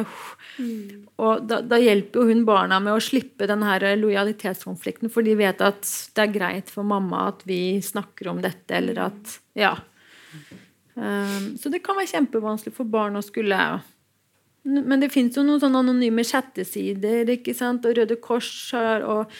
[1.17, 5.33] Og da, da hjelper jo hun barna med å slippe den her lojalitetskonflikten, for de
[5.39, 5.81] vet at
[6.13, 9.75] det er greit for mamma at vi snakker om dette, eller at Ja.
[10.99, 13.57] Um, så det kan være kjempevanskelig for barn å skulle
[14.67, 19.31] Men det fins jo noen sånne anonyme chattesider, ikke sant, og Røde Kors og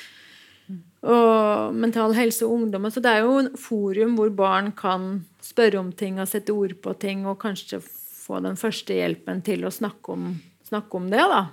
[1.03, 2.89] og Mental Helse og Ungdom.
[2.91, 6.73] Så det er jo en forum hvor barn kan spørre om ting og sette ord
[6.83, 10.33] på ting, og kanskje få den første hjelpen til å snakke om,
[10.67, 11.23] snakke om det.
[11.31, 11.45] da.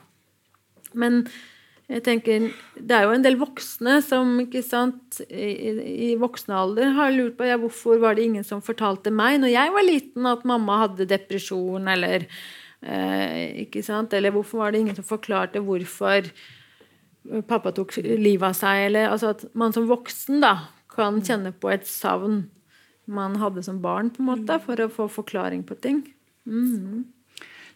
[0.99, 1.23] Men
[1.87, 5.53] jeg tenker, det er jo en del voksne som ikke sant, i,
[6.11, 9.53] i- voksen alder har lurt på ja, hvorfor var det ingen som fortalte meg når
[9.55, 12.27] jeg var liten at mamma hadde depresjon, eller
[12.83, 16.27] eh, ikke sant, eller hvorfor var det ingen som forklarte hvorfor
[17.49, 20.57] pappa tok livet av seg, eller altså at man som voksen da
[20.97, 22.47] kan kjenne på et savn
[23.07, 26.03] man hadde som barn, på en måte, for å få forklaring på ting.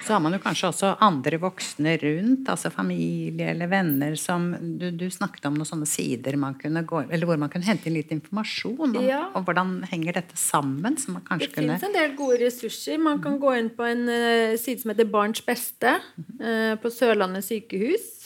[0.01, 4.49] så har man jo kanskje også andre voksne rundt, altså familie eller venner som
[4.79, 7.91] Du, du snakket om noen sånne sider man kunne gå Eller hvor man kunne hente
[7.91, 9.27] inn litt informasjon om, Ja.
[9.35, 12.99] om hvordan henger dette sammen, så man Det kanskje kunne finnes en del gode ressurser.
[12.99, 17.45] Man kan gå inn på en uh, side som heter Barns beste uh, på Sørlandet
[17.45, 18.20] sykehus.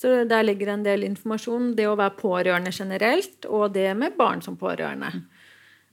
[0.00, 1.74] Så Der ligger en del informasjon.
[1.76, 5.12] Det å være pårørende generelt, og det med barn som pårørende.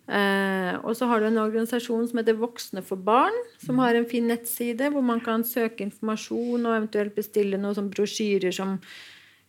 [0.08, 4.08] Uh, og så har du en organisasjon som heter Voksne for barn, som har en
[4.08, 8.78] fin nettside hvor man kan søke informasjon og eventuelt bestille noen sånn brosjyrer som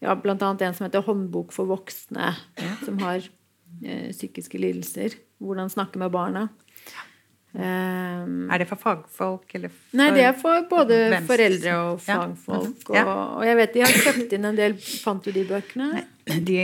[0.03, 0.35] ja, Bl.a.
[0.35, 2.33] en som heter Håndbok for voksne,
[2.83, 5.15] som har uh, psykiske lidelser.
[5.39, 6.49] Hvordan snakke med barna.
[7.55, 12.01] Eh, Er det for fagfolk, eller for Nei, det er for både hvem- foreldre og
[12.05, 12.85] fagfolk.
[12.93, 12.95] Ja.
[13.01, 13.05] Ja.
[13.09, 16.05] Og, og jeg vet de har kjøpt inn en del Fant du de bøkene?
[16.45, 16.59] De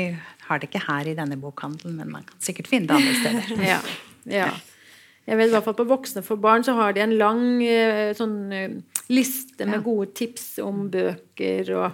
[0.45, 3.65] har det ikke her i denne bokhandelen, men man kan sikkert finne det andre steder.
[3.73, 3.81] Ja.
[4.29, 4.51] ja.
[5.25, 8.13] Jeg vet i hvert fall På Voksne for barn så har de en lang eh,
[8.13, 8.75] sånn eh,
[9.09, 11.71] liste med gode tips om bøker.
[11.81, 11.93] og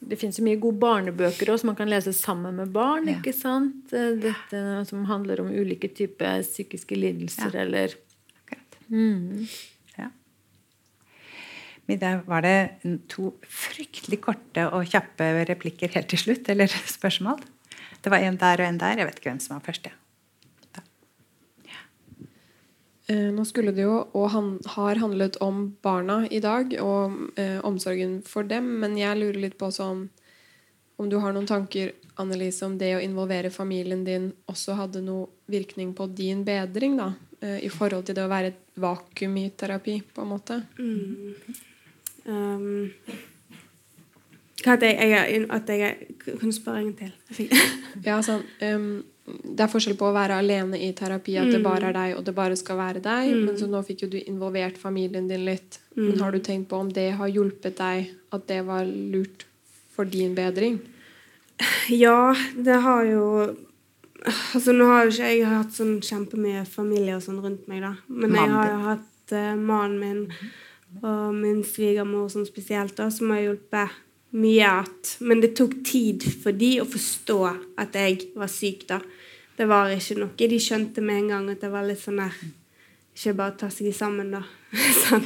[0.00, 3.06] Det fins mye gode barnebøker også, som man kan lese sammen med barn.
[3.08, 3.16] Ja.
[3.18, 3.92] ikke sant?
[3.96, 7.60] Eh, Dette som handler om ulike typer psykiske lidelser Ja.
[7.64, 7.94] eller
[8.44, 8.76] Akkurat.
[8.90, 9.48] mm.
[9.98, 10.10] Ja.
[11.88, 12.56] Men der var det
[13.08, 16.66] to fryktelig korte og kjappe replikker helt til slutt, eller
[16.98, 17.40] spørsmål.
[18.02, 18.98] Det var en der og en der.
[18.98, 19.86] Jeg vet ikke hvem som var først.
[19.88, 19.92] Ja.
[20.76, 22.26] Eh,
[23.06, 28.16] Nå skulle det jo, og han har handlet om barna i dag, og eh, omsorgen
[28.26, 30.08] for dem, men jeg lurer litt på sånn
[30.96, 35.28] om du har noen tanker Annelise, om det å involvere familien din også hadde noe
[35.52, 37.10] virkning på din bedring, da,
[37.44, 40.60] eh, i forhold til det å være et vakuum i terapi, på en måte?
[42.26, 42.90] Um,
[44.64, 47.12] hva at jeg, jeg, at jeg Kan du spørre en til?
[48.06, 51.88] Ja, altså, um, det er forskjell på å være alene i terapi, at det bare
[51.88, 53.32] er deg, og det bare skal være deg.
[53.34, 55.80] Men så nå fikk jo du involvert familien din litt.
[55.96, 59.46] Men har du tenkt på om det har hjulpet deg, at det var lurt
[59.96, 60.78] for din bedring?
[61.88, 63.24] Ja, det har jo
[64.26, 67.92] Altså, nå har jo ikke jeg hatt sånn kjempemye familie og sånn rundt meg, da.
[68.10, 73.30] Men jeg har jo hatt uh, mannen min og min svigermor sånn spesielt, da, som
[73.34, 73.94] har hjulpet
[74.36, 74.72] mye.
[74.84, 77.38] At, men det tok tid for de å forstå
[77.80, 79.00] at jeg var syk, da.
[79.56, 80.36] Det var ikke noe.
[80.36, 82.34] De skjønte med en gang at det var litt sånn der
[83.16, 84.44] Ikke bare ta seg sammen, da.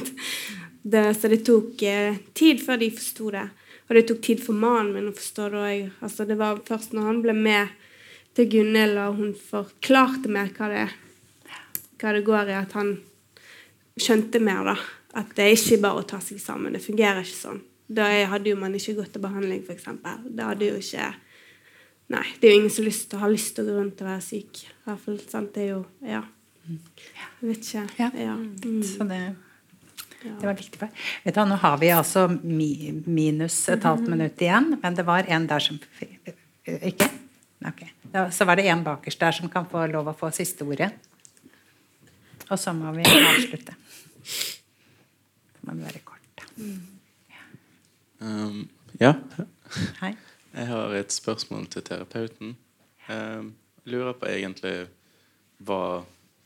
[0.81, 3.43] Det, så det tok eh, tid før de forsto det.
[3.85, 5.91] Og det tok tid for mannen min å forstå det òg.
[6.01, 7.75] Altså, det var først når han ble med
[8.33, 10.87] til Gunhild, og hun forklarte mer hva det,
[12.01, 12.95] hva det går i, at han
[13.99, 14.75] skjønte mer, da.
[15.21, 16.73] At det er ikke bare å ta seg sammen.
[16.73, 17.61] Det fungerer ikke sånn.
[17.91, 19.87] Da hadde jo man ikke gått til behandling, f.eks.
[20.31, 21.11] Da hadde jo ikke
[22.11, 24.07] Nei, det er jo ingen som lyst til, har lyst til å gå rundt og
[24.09, 24.65] være syk.
[24.67, 25.53] I hvert fall, sant?
[25.55, 26.25] Det er jo Ja.
[26.67, 27.85] Jeg vet ikke.
[27.97, 28.09] Ja.
[28.19, 28.33] Ja.
[28.35, 28.81] Mm.
[28.85, 29.19] Så det,
[30.21, 30.91] det var viktig for
[31.23, 35.25] Vet du, Nå har vi altså mi, minus et halvt minutt igjen, men det var
[35.27, 35.79] en der som
[36.67, 37.09] Ikke?
[37.65, 37.85] Ok.
[38.11, 40.91] Da, så var det en bakerst der som kan få lov å få siste ordet.
[42.49, 43.77] Og så må vi avslutte.
[44.27, 46.49] Så må vi være kort.
[48.21, 48.67] Um,
[48.99, 49.15] ja,
[50.01, 50.13] Hei.
[50.53, 52.55] jeg har et spørsmål til terapeuten.
[53.09, 53.55] Um,
[53.89, 54.75] lurer på egentlig
[55.65, 56.03] hva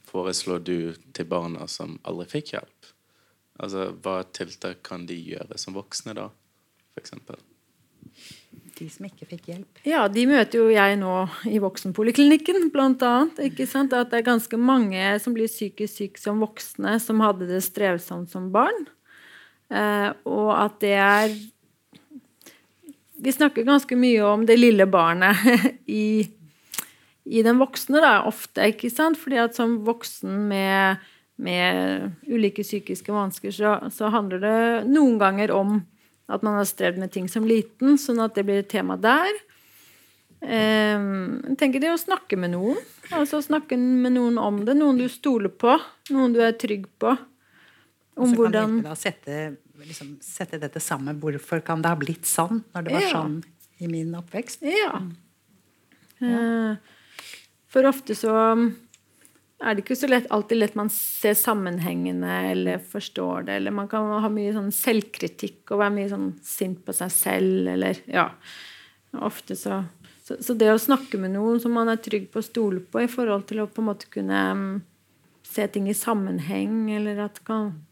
[0.07, 0.77] foreslår du
[1.15, 2.91] til barna som aldri fikk hjelp?
[3.59, 6.29] Altså, Hva tiltak kan de gjøre som voksne, da,
[6.95, 7.13] f.eks.?
[8.75, 9.79] De som ikke fikk hjelp.
[9.87, 11.13] Ja, de møter jo jeg nå
[11.47, 13.39] i voksenpoliklinikken, blant annet.
[13.47, 13.95] Ikke sant?
[13.95, 18.31] At det er ganske mange som blir psykisk syke som voksne, som hadde det strevsomt
[18.31, 18.87] som barn.
[19.71, 21.37] Eh, og at det er
[23.25, 25.39] Vi snakker ganske mye om det lille barnet
[25.89, 26.27] i,
[27.25, 28.69] i den voksne, da, ofte.
[28.69, 29.17] ikke sant?
[29.17, 31.01] Fordi at som voksen med,
[31.41, 34.59] med ulike psykiske vansker, så, så handler det
[34.91, 35.79] noen ganger om
[36.29, 39.33] at man har strevd med ting som liten, sånn at det blir et tema der.
[40.45, 42.77] Um, jeg tenker det å snakke med noen.
[43.09, 44.77] Altså snakke med noen om det.
[44.77, 45.77] Noen du stoler på.
[46.13, 47.13] Noen du er trygg på.
[48.15, 49.39] Og så kan hvordan hjelpe deg å sette,
[49.83, 51.19] liksom, sette dette sammen.
[51.19, 53.11] Hvorfor kan det ha blitt sånn når det var Ja.
[53.11, 53.43] sånn
[53.79, 54.61] i min oppvekst?
[54.61, 55.01] Ja.
[56.19, 56.75] ja.
[57.67, 58.31] For ofte så
[59.65, 63.59] er det ikke så lett, alltid lett man ser sammenhengene eller forstår det.
[63.59, 67.67] Eller man kan ha mye sånn selvkritikk og være mye sånn sint på seg selv.
[67.75, 68.29] Eller ja.
[69.15, 69.83] Ofte så,
[70.25, 73.03] så Så det å snakke med noen som man er trygg på å stole på
[73.05, 74.81] i forhold til å på en måte kunne mm,
[75.45, 77.84] se ting i sammenheng, eller at kan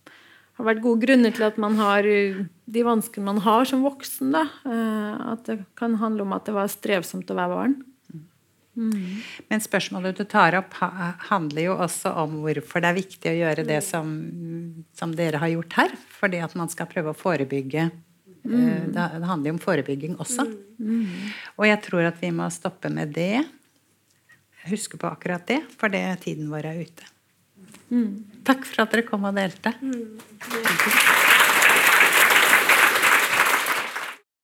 [0.58, 4.34] har vært gode grunner til at man har de vanskene man har som voksen.
[4.36, 4.43] Da.
[4.70, 7.76] Eh, At det kan handle om at det var strevsomt å være barn.
[8.74, 10.74] Men spørsmålet du tar opp,
[11.30, 14.10] handler jo også om hvorfor det er viktig å gjøre det som,
[14.97, 15.93] som dere har gjort her.
[16.18, 17.91] Fordi at man skal prøve å forebygge.
[18.43, 18.89] Mm.
[18.95, 20.47] Det det handler jo om forebygging også.
[21.58, 23.43] Og jeg tror at vi må stoppe med det.
[24.72, 27.12] Huske på akkurat det, for det tiden vår er ute.
[28.44, 29.74] Takk for at dere kom og delte.